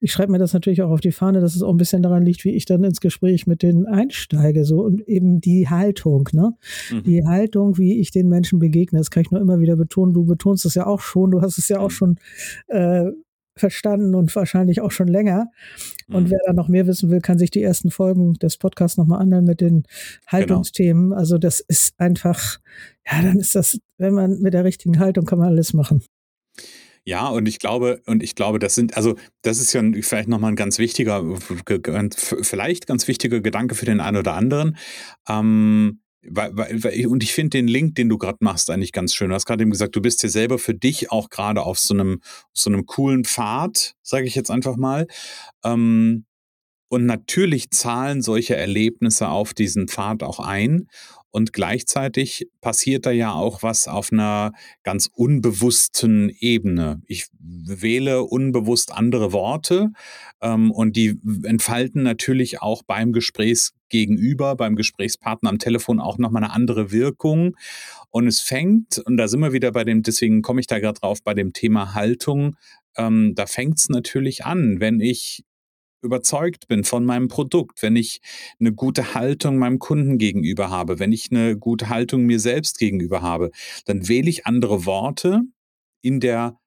ich 0.00 0.12
schreibe 0.12 0.32
mir 0.32 0.38
das 0.38 0.54
natürlich 0.54 0.82
auch 0.82 0.90
auf 0.90 1.00
die 1.00 1.12
Fahne, 1.12 1.40
dass 1.40 1.54
es 1.54 1.62
auch 1.62 1.70
ein 1.70 1.76
bisschen 1.76 2.02
daran 2.02 2.24
liegt, 2.24 2.44
wie 2.44 2.56
ich 2.56 2.64
dann 2.64 2.82
ins 2.84 3.00
Gespräch 3.00 3.46
mit 3.46 3.62
denen 3.62 3.86
einsteige, 3.86 4.64
so 4.64 4.82
und 4.82 5.06
eben 5.06 5.40
die 5.40 5.68
Haltung, 5.68 6.28
ne? 6.32 6.54
Mhm. 6.90 7.02
Die 7.04 7.26
Haltung, 7.26 7.76
wie 7.76 8.00
ich 8.00 8.10
den 8.10 8.28
Menschen 8.28 8.58
begegne, 8.58 8.98
das 8.98 9.10
kann 9.10 9.22
ich 9.22 9.30
nur 9.30 9.40
immer 9.40 9.60
wieder 9.60 9.76
betonen. 9.76 10.14
Du 10.14 10.24
betonst 10.24 10.64
es 10.64 10.74
ja 10.74 10.86
auch 10.86 11.00
schon, 11.00 11.30
du 11.30 11.42
hast 11.42 11.58
es 11.58 11.68
ja 11.68 11.78
auch 11.78 11.90
mhm. 11.90 11.94
schon 11.94 12.16
äh, 12.68 13.10
verstanden 13.56 14.14
und 14.14 14.34
wahrscheinlich 14.34 14.80
auch 14.80 14.90
schon 14.90 15.08
länger. 15.08 15.50
Und 16.08 16.24
mhm. 16.24 16.30
wer 16.30 16.38
da 16.46 16.52
noch 16.54 16.68
mehr 16.68 16.86
wissen 16.86 17.10
will, 17.10 17.20
kann 17.20 17.38
sich 17.38 17.50
die 17.50 17.62
ersten 17.62 17.90
Folgen 17.90 18.34
des 18.34 18.56
Podcasts 18.56 18.96
nochmal 18.96 19.20
anhören 19.20 19.44
mit 19.44 19.60
den 19.60 19.84
Haltungsthemen. 20.26 21.10
Genau. 21.10 21.16
Also 21.16 21.36
das 21.36 21.60
ist 21.60 22.00
einfach, 22.00 22.58
ja, 23.06 23.22
dann 23.22 23.38
ist 23.38 23.54
das, 23.54 23.78
wenn 23.98 24.14
man 24.14 24.40
mit 24.40 24.54
der 24.54 24.64
richtigen 24.64 24.98
Haltung 24.98 25.26
kann 25.26 25.38
man 25.38 25.48
alles 25.48 25.74
machen. 25.74 26.02
Ja, 27.04 27.28
und 27.28 27.48
ich 27.48 27.58
glaube, 27.58 28.02
und 28.06 28.22
ich 28.22 28.34
glaube, 28.34 28.58
das 28.58 28.74
sind, 28.74 28.96
also 28.96 29.16
das 29.42 29.58
ist 29.58 29.72
ja 29.72 29.82
vielleicht 30.02 30.28
nochmal 30.28 30.52
ein 30.52 30.56
ganz 30.56 30.78
wichtiger, 30.78 31.24
vielleicht 32.42 32.86
ganz 32.86 33.08
wichtiger 33.08 33.40
Gedanke 33.40 33.74
für 33.74 33.86
den 33.86 34.00
einen 34.00 34.18
oder 34.18 34.34
anderen. 34.34 34.76
Ähm, 35.28 36.00
weil, 36.22 36.50
weil, 36.54 37.06
und 37.06 37.22
ich 37.22 37.32
finde 37.32 37.50
den 37.50 37.68
Link, 37.68 37.94
den 37.94 38.10
du 38.10 38.18
gerade 38.18 38.38
machst, 38.40 38.68
eigentlich 38.70 38.92
ganz 38.92 39.14
schön. 39.14 39.30
Du 39.30 39.34
hast 39.34 39.46
gerade 39.46 39.62
eben 39.62 39.70
gesagt, 39.70 39.96
du 39.96 40.02
bist 40.02 40.22
ja 40.22 40.28
selber 40.28 40.58
für 40.58 40.74
dich 40.74 41.10
auch 41.10 41.30
gerade 41.30 41.62
auf 41.62 41.78
so 41.78 41.94
einem, 41.94 42.20
so 42.52 42.68
einem 42.68 42.84
coolen 42.84 43.24
Pfad, 43.24 43.94
sage 44.02 44.26
ich 44.26 44.34
jetzt 44.34 44.50
einfach 44.50 44.76
mal. 44.76 45.06
Ähm, 45.64 46.26
und 46.88 47.06
natürlich 47.06 47.70
zahlen 47.70 48.20
solche 48.20 48.56
Erlebnisse 48.56 49.28
auf 49.28 49.54
diesen 49.54 49.88
Pfad 49.88 50.22
auch 50.22 50.40
ein. 50.40 50.88
Und 51.30 51.52
gleichzeitig 51.52 52.48
passiert 52.60 53.06
da 53.06 53.10
ja 53.12 53.32
auch 53.32 53.62
was 53.62 53.86
auf 53.86 54.12
einer 54.12 54.52
ganz 54.82 55.08
unbewussten 55.12 56.30
Ebene. 56.40 57.02
Ich 57.06 57.28
wähle 57.38 58.24
unbewusst 58.24 58.92
andere 58.92 59.32
Worte 59.32 59.92
ähm, 60.40 60.70
und 60.70 60.96
die 60.96 61.20
entfalten 61.44 62.02
natürlich 62.02 62.60
auch 62.62 62.82
beim 62.82 63.12
Gesprächsgegenüber, 63.12 64.56
beim 64.56 64.74
Gesprächspartner 64.74 65.50
am 65.50 65.58
Telefon 65.58 66.00
auch 66.00 66.18
nochmal 66.18 66.44
eine 66.44 66.52
andere 66.52 66.90
Wirkung. 66.90 67.56
Und 68.10 68.26
es 68.26 68.40
fängt, 68.40 68.98
und 68.98 69.16
da 69.16 69.28
sind 69.28 69.40
wir 69.40 69.52
wieder 69.52 69.70
bei 69.70 69.84
dem, 69.84 70.02
deswegen 70.02 70.42
komme 70.42 70.60
ich 70.60 70.66
da 70.66 70.80
gerade 70.80 70.98
drauf, 70.98 71.22
bei 71.22 71.34
dem 71.34 71.52
Thema 71.52 71.94
Haltung, 71.94 72.56
ähm, 72.96 73.34
da 73.36 73.46
fängt 73.46 73.78
es 73.78 73.88
natürlich 73.88 74.44
an, 74.44 74.80
wenn 74.80 75.00
ich 75.00 75.44
überzeugt 76.02 76.68
bin 76.68 76.84
von 76.84 77.04
meinem 77.04 77.28
Produkt, 77.28 77.82
wenn 77.82 77.96
ich 77.96 78.20
eine 78.58 78.72
gute 78.72 79.14
Haltung 79.14 79.58
meinem 79.58 79.78
Kunden 79.78 80.18
gegenüber 80.18 80.70
habe, 80.70 80.98
wenn 80.98 81.12
ich 81.12 81.30
eine 81.30 81.56
gute 81.56 81.88
Haltung 81.88 82.24
mir 82.24 82.40
selbst 82.40 82.78
gegenüber 82.78 83.22
habe, 83.22 83.50
dann 83.86 84.08
wähle 84.08 84.30
ich 84.30 84.46
andere 84.46 84.86
Worte 84.86 85.42
in 86.02 86.20
der 86.20 86.58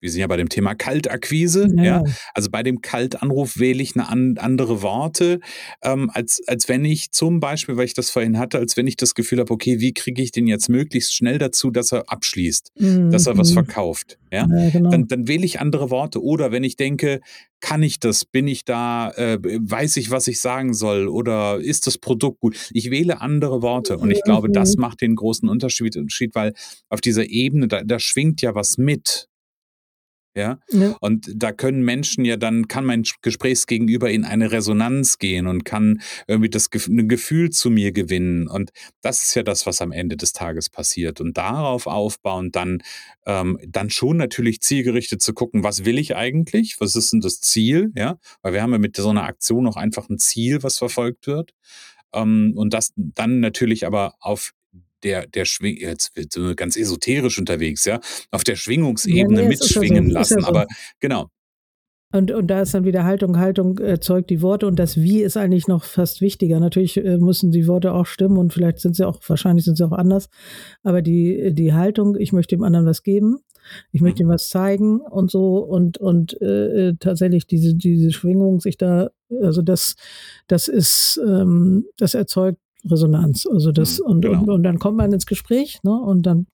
wir 0.00 0.10
sind 0.10 0.20
ja 0.20 0.26
bei 0.26 0.36
dem 0.36 0.48
Thema 0.48 0.74
Kaltakquise, 0.74 1.68
ja. 1.76 1.82
ja. 1.82 2.04
Also 2.34 2.50
bei 2.50 2.62
dem 2.62 2.80
Kaltanruf 2.80 3.58
wähle 3.58 3.82
ich 3.82 3.96
eine 3.96 4.08
an, 4.08 4.36
andere 4.38 4.82
Worte, 4.82 5.40
ähm, 5.82 6.10
als, 6.12 6.40
als 6.46 6.68
wenn 6.68 6.84
ich 6.84 7.10
zum 7.10 7.40
Beispiel, 7.40 7.76
weil 7.76 7.86
ich 7.86 7.94
das 7.94 8.10
vorhin 8.10 8.38
hatte, 8.38 8.58
als 8.58 8.76
wenn 8.76 8.86
ich 8.86 8.96
das 8.96 9.14
Gefühl 9.14 9.40
habe, 9.40 9.52
okay, 9.52 9.80
wie 9.80 9.92
kriege 9.92 10.22
ich 10.22 10.30
den 10.30 10.46
jetzt 10.46 10.68
möglichst 10.68 11.14
schnell 11.14 11.38
dazu, 11.38 11.70
dass 11.70 11.92
er 11.92 12.10
abschließt, 12.10 12.72
mhm. 12.78 13.10
dass 13.10 13.26
er 13.26 13.36
was 13.36 13.50
mhm. 13.50 13.54
verkauft. 13.54 14.18
Ja, 14.30 14.46
ja 14.48 14.70
genau. 14.70 14.90
dann, 14.90 15.08
dann 15.08 15.26
wähle 15.28 15.44
ich 15.44 15.60
andere 15.60 15.90
Worte. 15.90 16.22
Oder 16.22 16.52
wenn 16.52 16.64
ich 16.64 16.76
denke, 16.76 17.20
kann 17.60 17.82
ich 17.82 17.98
das? 17.98 18.24
Bin 18.24 18.46
ich 18.46 18.64
da? 18.64 19.10
Äh, 19.12 19.38
weiß 19.42 19.96
ich, 19.96 20.10
was 20.10 20.28
ich 20.28 20.40
sagen 20.40 20.74
soll? 20.74 21.08
Oder 21.08 21.58
ist 21.58 21.86
das 21.86 21.98
Produkt 21.98 22.40
gut? 22.40 22.56
Ich 22.72 22.90
wähle 22.90 23.20
andere 23.20 23.62
Worte 23.62 23.98
und 23.98 24.10
ich 24.10 24.22
glaube, 24.22 24.50
das 24.50 24.76
macht 24.76 25.00
den 25.00 25.16
großen 25.16 25.48
Unterschied, 25.48 25.96
weil 26.34 26.52
auf 26.88 27.00
dieser 27.00 27.28
Ebene, 27.28 27.68
da, 27.68 27.82
da 27.82 27.98
schwingt 27.98 28.42
ja 28.42 28.54
was 28.54 28.78
mit. 28.78 29.27
Ja? 30.38 30.60
ja? 30.70 30.96
Und 31.00 31.30
da 31.34 31.52
können 31.52 31.82
Menschen 31.82 32.24
ja 32.24 32.36
dann, 32.36 32.68
kann 32.68 32.84
mein 32.84 33.02
Gesprächsgegenüber 33.22 34.08
in 34.10 34.24
eine 34.24 34.52
Resonanz 34.52 35.18
gehen 35.18 35.46
und 35.48 35.64
kann 35.64 36.00
irgendwie 36.28 36.48
das 36.48 36.68
ein 36.88 37.08
Gefühl 37.08 37.50
zu 37.50 37.70
mir 37.70 37.92
gewinnen. 37.92 38.46
Und 38.46 38.70
das 39.00 39.22
ist 39.24 39.34
ja 39.34 39.42
das, 39.42 39.66
was 39.66 39.82
am 39.82 39.90
Ende 39.90 40.16
des 40.16 40.32
Tages 40.32 40.70
passiert. 40.70 41.20
Und 41.20 41.36
darauf 41.36 41.88
aufbauen, 41.88 42.52
dann, 42.52 42.78
ähm, 43.26 43.58
dann 43.66 43.90
schon 43.90 44.16
natürlich 44.16 44.60
zielgerichtet 44.60 45.20
zu 45.20 45.34
gucken, 45.34 45.64
was 45.64 45.84
will 45.84 45.98
ich 45.98 46.14
eigentlich? 46.14 46.76
Was 46.80 46.94
ist 46.94 47.12
denn 47.12 47.20
das 47.20 47.40
Ziel? 47.40 47.90
Ja, 47.96 48.18
weil 48.42 48.52
wir 48.52 48.62
haben 48.62 48.72
ja 48.72 48.78
mit 48.78 48.96
so 48.96 49.10
einer 49.10 49.24
Aktion 49.24 49.66
auch 49.66 49.76
einfach 49.76 50.08
ein 50.08 50.18
Ziel, 50.18 50.62
was 50.62 50.78
verfolgt 50.78 51.26
wird. 51.26 51.52
Ähm, 52.12 52.52
und 52.56 52.72
das 52.72 52.92
dann 52.96 53.40
natürlich 53.40 53.86
aber 53.86 54.14
auf 54.20 54.52
der, 55.02 55.26
der 55.26 55.44
Schwing, 55.44 55.76
jetzt 55.76 56.16
wird 56.16 56.32
so 56.32 56.54
ganz 56.54 56.76
esoterisch 56.76 57.38
unterwegs, 57.38 57.84
ja, 57.84 58.00
auf 58.30 58.44
der 58.44 58.56
Schwingungsebene 58.56 59.36
ja, 59.36 59.42
nee, 59.42 59.48
mitschwingen 59.48 60.08
so, 60.08 60.14
lassen. 60.14 60.44
Aber 60.44 60.66
genau, 61.00 61.30
und, 62.10 62.30
und 62.30 62.46
da 62.46 62.62
ist 62.62 62.72
dann 62.72 62.86
wieder 62.86 63.04
Haltung. 63.04 63.38
Haltung 63.38 63.78
erzeugt 63.78 64.30
die 64.30 64.40
Worte 64.40 64.66
und 64.66 64.78
das 64.78 64.96
Wie 64.96 65.20
ist 65.20 65.36
eigentlich 65.36 65.68
noch 65.68 65.84
fast 65.84 66.22
wichtiger. 66.22 66.58
Natürlich 66.58 66.96
äh, 66.96 67.18
müssen 67.18 67.50
die 67.50 67.66
Worte 67.66 67.92
auch 67.92 68.06
stimmen 68.06 68.38
und 68.38 68.52
vielleicht 68.54 68.78
sind 68.78 68.96
sie 68.96 69.06
auch, 69.06 69.20
wahrscheinlich 69.26 69.66
sind 69.66 69.76
sie 69.76 69.84
auch 69.84 69.92
anders. 69.92 70.30
Aber 70.82 71.02
die, 71.02 71.52
die 71.52 71.74
Haltung, 71.74 72.16
ich 72.16 72.32
möchte 72.32 72.56
dem 72.56 72.62
anderen 72.62 72.86
was 72.86 73.02
geben, 73.02 73.40
ich 73.92 74.00
möchte 74.00 74.22
ihm 74.22 74.30
was 74.30 74.48
zeigen 74.48 75.00
und 75.00 75.30
so 75.30 75.58
und, 75.58 75.98
und 75.98 76.40
äh, 76.40 76.94
tatsächlich 76.98 77.46
diese, 77.46 77.74
diese 77.74 78.10
Schwingung 78.10 78.60
sich 78.60 78.78
da, 78.78 79.10
also 79.42 79.60
das, 79.60 79.94
das 80.46 80.68
ist, 80.68 81.20
ähm, 81.22 81.84
das 81.98 82.14
erzeugt 82.14 82.58
Resonanz. 82.84 83.46
Also 83.46 83.72
das, 83.72 84.00
mhm, 84.00 84.06
und, 84.06 84.20
genau. 84.22 84.40
und, 84.40 84.50
und 84.50 84.62
dann 84.62 84.78
kommt 84.78 84.96
man 84.96 85.12
ins 85.12 85.26
Gespräch, 85.26 85.80
ne? 85.82 85.92
Und 85.92 86.26
dann, 86.26 86.46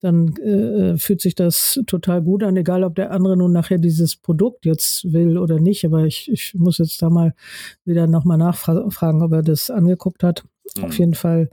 dann 0.00 0.34
äh, 0.36 0.96
fühlt 0.96 1.20
sich 1.20 1.34
das 1.34 1.80
total 1.86 2.22
gut 2.22 2.42
an, 2.42 2.56
egal 2.56 2.84
ob 2.84 2.94
der 2.94 3.10
andere 3.10 3.36
nun 3.36 3.52
nachher 3.52 3.78
dieses 3.78 4.16
Produkt 4.16 4.64
jetzt 4.64 5.12
will 5.12 5.36
oder 5.36 5.60
nicht. 5.60 5.84
Aber 5.84 6.04
ich, 6.06 6.30
ich 6.30 6.54
muss 6.54 6.78
jetzt 6.78 7.00
da 7.02 7.10
mal 7.10 7.34
wieder 7.84 8.06
nochmal 8.06 8.38
nachfragen, 8.38 9.22
ob 9.22 9.32
er 9.32 9.42
das 9.42 9.70
angeguckt 9.70 10.22
hat. 10.22 10.44
Mhm. 10.76 10.84
Auf 10.84 10.98
jeden 10.98 11.14
Fall 11.14 11.50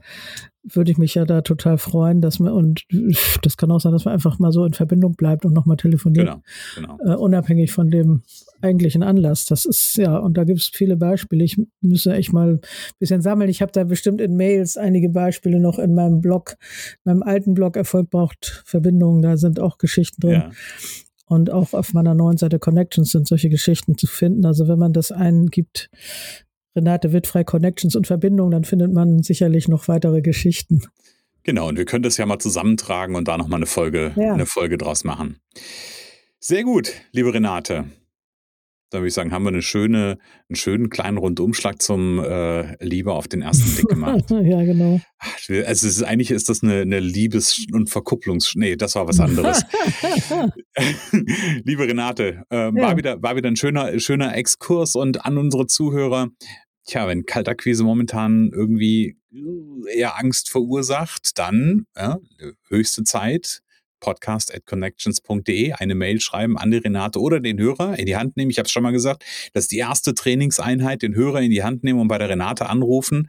würde 0.62 0.90
ich 0.90 0.98
mich 0.98 1.14
ja 1.14 1.24
da 1.24 1.42
total 1.42 1.78
freuen, 1.78 2.20
dass 2.20 2.38
man, 2.38 2.52
und 2.52 2.84
das 3.42 3.56
kann 3.56 3.70
auch 3.70 3.80
sein, 3.80 3.92
dass 3.92 4.04
man 4.04 4.14
einfach 4.14 4.38
mal 4.38 4.52
so 4.52 4.64
in 4.64 4.74
Verbindung 4.74 5.14
bleibt 5.14 5.44
und 5.44 5.52
nochmal 5.52 5.76
telefoniert. 5.76 6.26
Genau, 6.76 6.96
genau. 6.98 7.12
Äh, 7.12 7.16
unabhängig 7.16 7.72
von 7.72 7.90
dem 7.90 8.22
eigentlichen 8.60 9.02
Anlass. 9.02 9.46
Das 9.46 9.64
ist, 9.64 9.96
ja, 9.96 10.16
und 10.16 10.36
da 10.36 10.44
gibt 10.44 10.60
es 10.60 10.68
viele 10.68 10.96
Beispiele. 10.96 11.44
Ich 11.44 11.60
müsste 11.80 12.14
echt 12.14 12.32
mal 12.32 12.54
ein 12.54 12.60
bisschen 12.98 13.22
sammeln. 13.22 13.50
Ich 13.50 13.62
habe 13.62 13.72
da 13.72 13.84
bestimmt 13.84 14.20
in 14.20 14.36
Mails 14.36 14.76
einige 14.76 15.08
Beispiele 15.08 15.60
noch 15.60 15.78
in 15.78 15.94
meinem 15.94 16.20
Blog, 16.20 16.56
meinem 17.04 17.22
alten 17.22 17.54
Blog 17.54 17.76
Erfolg 17.76 18.10
braucht 18.10 18.62
Verbindungen. 18.66 19.22
Da 19.22 19.36
sind 19.36 19.60
auch 19.60 19.78
Geschichten 19.78 20.20
drin. 20.20 20.32
Ja. 20.32 20.50
Und 21.26 21.50
auch 21.50 21.74
auf 21.74 21.92
meiner 21.92 22.14
neuen 22.14 22.38
Seite 22.38 22.58
Connections 22.58 23.12
sind 23.12 23.28
solche 23.28 23.50
Geschichten 23.50 23.98
zu 23.98 24.06
finden. 24.06 24.46
Also 24.46 24.66
wenn 24.66 24.78
man 24.78 24.92
das 24.92 25.12
eingibt, 25.12 25.90
Renate 26.74 27.12
Wittfrei 27.12 27.44
Connections 27.44 27.96
und 27.96 28.06
Verbindungen, 28.06 28.52
dann 28.52 28.64
findet 28.64 28.92
man 28.92 29.22
sicherlich 29.22 29.68
noch 29.68 29.88
weitere 29.88 30.22
Geschichten. 30.22 30.82
Genau, 31.42 31.68
und 31.68 31.78
wir 31.78 31.84
können 31.84 32.02
das 32.02 32.16
ja 32.16 32.26
mal 32.26 32.38
zusammentragen 32.38 33.14
und 33.14 33.28
da 33.28 33.38
nochmal 33.38 33.58
eine 33.58 33.66
Folge, 33.66 34.12
ja. 34.16 34.32
eine 34.32 34.46
Folge 34.46 34.78
draus 34.78 35.04
machen. 35.04 35.38
Sehr 36.40 36.62
gut, 36.62 36.92
liebe 37.12 37.32
Renate. 37.32 37.86
Da 38.90 38.98
würde 38.98 39.08
ich 39.08 39.14
sagen, 39.14 39.32
haben 39.32 39.42
wir 39.42 39.50
eine 39.50 39.60
schöne, 39.60 40.18
einen 40.48 40.56
schönen 40.56 40.88
kleinen 40.88 41.18
Rundumschlag 41.18 41.82
zum 41.82 42.18
äh, 42.20 42.82
Liebe 42.82 43.12
auf 43.12 43.28
den 43.28 43.42
ersten 43.42 43.70
Blick 43.74 43.88
gemacht. 43.88 44.24
ja, 44.30 44.64
genau. 44.64 45.00
Also 45.18 45.86
ist, 45.86 46.02
eigentlich 46.02 46.30
ist 46.30 46.48
das 46.48 46.62
eine, 46.62 46.80
eine 46.80 47.00
Liebes- 47.00 47.66
und 47.72 47.90
Verkupplungs... 47.90 48.54
Nee, 48.54 48.76
das 48.76 48.94
war 48.94 49.06
was 49.06 49.20
anderes. 49.20 49.62
Liebe 51.64 51.86
Renate, 51.86 52.44
äh, 52.50 52.56
ja. 52.56 52.74
war, 52.74 52.96
wieder, 52.96 53.22
war 53.22 53.36
wieder 53.36 53.48
ein 53.48 53.56
schöner, 53.56 53.98
schöner 54.00 54.34
Exkurs 54.34 54.96
und 54.96 55.26
an 55.26 55.36
unsere 55.36 55.66
Zuhörer, 55.66 56.28
tja, 56.86 57.06
wenn 57.08 57.26
Kaltakquise 57.26 57.84
momentan 57.84 58.50
irgendwie 58.52 59.18
eher 59.94 60.18
Angst 60.18 60.48
verursacht, 60.48 61.38
dann 61.38 61.84
ja, 61.96 62.18
höchste 62.68 63.04
Zeit, 63.04 63.60
podcast 64.00 64.54
at 64.54 64.66
connections.de, 64.66 65.72
eine 65.72 65.94
Mail 65.94 66.20
schreiben 66.20 66.58
an 66.58 66.70
die 66.70 66.78
Renate 66.78 67.20
oder 67.20 67.40
den 67.40 67.58
Hörer 67.58 67.98
in 67.98 68.06
die 68.06 68.16
Hand 68.16 68.36
nehmen. 68.36 68.50
Ich 68.50 68.58
habe 68.58 68.66
es 68.66 68.72
schon 68.72 68.82
mal 68.82 68.92
gesagt, 68.92 69.24
das 69.52 69.64
ist 69.64 69.72
die 69.72 69.78
erste 69.78 70.14
Trainingseinheit, 70.14 71.02
den 71.02 71.14
Hörer 71.14 71.40
in 71.40 71.50
die 71.50 71.62
Hand 71.62 71.84
nehmen 71.84 72.00
und 72.00 72.08
bei 72.08 72.18
der 72.18 72.28
Renate 72.28 72.68
anrufen. 72.68 73.28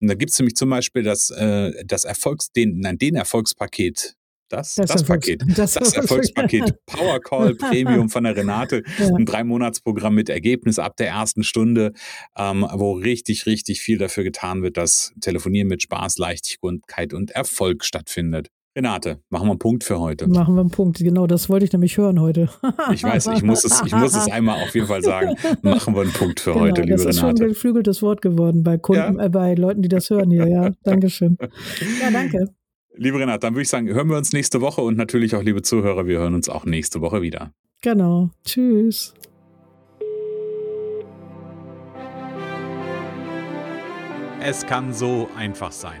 Und 0.00 0.08
da 0.08 0.14
gibt 0.14 0.32
es 0.32 0.38
nämlich 0.38 0.56
zum 0.56 0.70
Beispiel 0.70 1.02
das, 1.02 1.30
äh, 1.30 1.84
das 1.84 2.04
Erfolgs, 2.04 2.52
den, 2.52 2.80
nein, 2.80 2.98
den 2.98 3.16
Erfolgspaket 3.16 4.16
das, 4.50 4.74
das, 4.74 4.90
das 4.90 5.04
Paket, 5.04 5.44
das, 5.56 5.74
das 5.74 5.94
Erfolgspaket 5.94 6.84
Power 6.84 7.20
Call 7.20 7.54
Premium 7.54 8.08
von 8.08 8.24
der 8.24 8.36
Renate, 8.36 8.82
ja. 8.98 9.06
ein 9.14 9.24
Drei-Monats-Programm 9.24 10.14
mit 10.14 10.28
Ergebnis 10.28 10.80
ab 10.80 10.96
der 10.96 11.08
ersten 11.08 11.44
Stunde, 11.44 11.92
ähm, 12.36 12.66
wo 12.72 12.92
richtig, 12.92 13.46
richtig 13.46 13.80
viel 13.80 13.98
dafür 13.98 14.24
getan 14.24 14.62
wird, 14.62 14.76
dass 14.76 15.12
Telefonieren 15.20 15.68
mit 15.68 15.82
Spaß, 15.82 16.18
Leichtigkeit 16.18 17.14
und 17.14 17.30
Erfolg 17.30 17.84
stattfindet. 17.84 18.48
Renate, 18.76 19.20
machen 19.30 19.46
wir 19.46 19.50
einen 19.50 19.58
Punkt 19.58 19.82
für 19.82 19.98
heute. 19.98 20.28
Machen 20.28 20.54
wir 20.54 20.60
einen 20.60 20.70
Punkt, 20.70 20.98
genau, 20.98 21.26
das 21.26 21.48
wollte 21.48 21.64
ich 21.64 21.72
nämlich 21.72 21.98
hören 21.98 22.20
heute. 22.20 22.48
ich 22.92 23.02
weiß, 23.02 23.26
ich 23.34 23.42
muss, 23.42 23.64
es, 23.64 23.82
ich 23.84 23.92
muss 23.92 24.14
es 24.14 24.30
einmal 24.30 24.62
auf 24.62 24.72
jeden 24.74 24.86
Fall 24.86 25.02
sagen. 25.02 25.34
Machen 25.62 25.94
wir 25.94 26.02
einen 26.02 26.12
Punkt 26.12 26.38
für 26.38 26.52
genau, 26.52 26.66
heute, 26.66 26.82
liebe 26.82 26.92
Renate. 26.92 27.06
Das 27.08 27.16
ist 27.16 27.22
Renate. 27.22 27.38
schon 27.38 27.46
ein 27.46 27.48
geflügeltes 27.48 28.00
Wort 28.02 28.22
geworden 28.22 28.62
bei 28.62 28.78
Kunden, 28.78 29.18
ja? 29.18 29.24
äh, 29.24 29.28
bei 29.28 29.54
Leuten, 29.54 29.82
die 29.82 29.88
das 29.88 30.08
hören 30.08 30.30
hier. 30.30 30.46
Ja, 30.46 30.70
Dankeschön. 30.84 31.36
Ja, 32.00 32.12
danke. 32.12 32.46
Liebe 32.94 33.18
Renate, 33.18 33.40
dann 33.40 33.54
würde 33.54 33.62
ich 33.62 33.68
sagen, 33.68 33.88
hören 33.88 34.08
wir 34.08 34.16
uns 34.16 34.32
nächste 34.32 34.60
Woche 34.60 34.82
und 34.82 34.96
natürlich 34.96 35.34
auch, 35.34 35.42
liebe 35.42 35.62
Zuhörer, 35.62 36.06
wir 36.06 36.18
hören 36.18 36.34
uns 36.34 36.48
auch 36.48 36.64
nächste 36.64 37.00
Woche 37.00 37.22
wieder. 37.22 37.52
Genau. 37.82 38.30
Tschüss. 38.44 39.14
Es 44.42 44.64
kann 44.64 44.94
so 44.94 45.28
einfach 45.36 45.72
sein. 45.72 46.00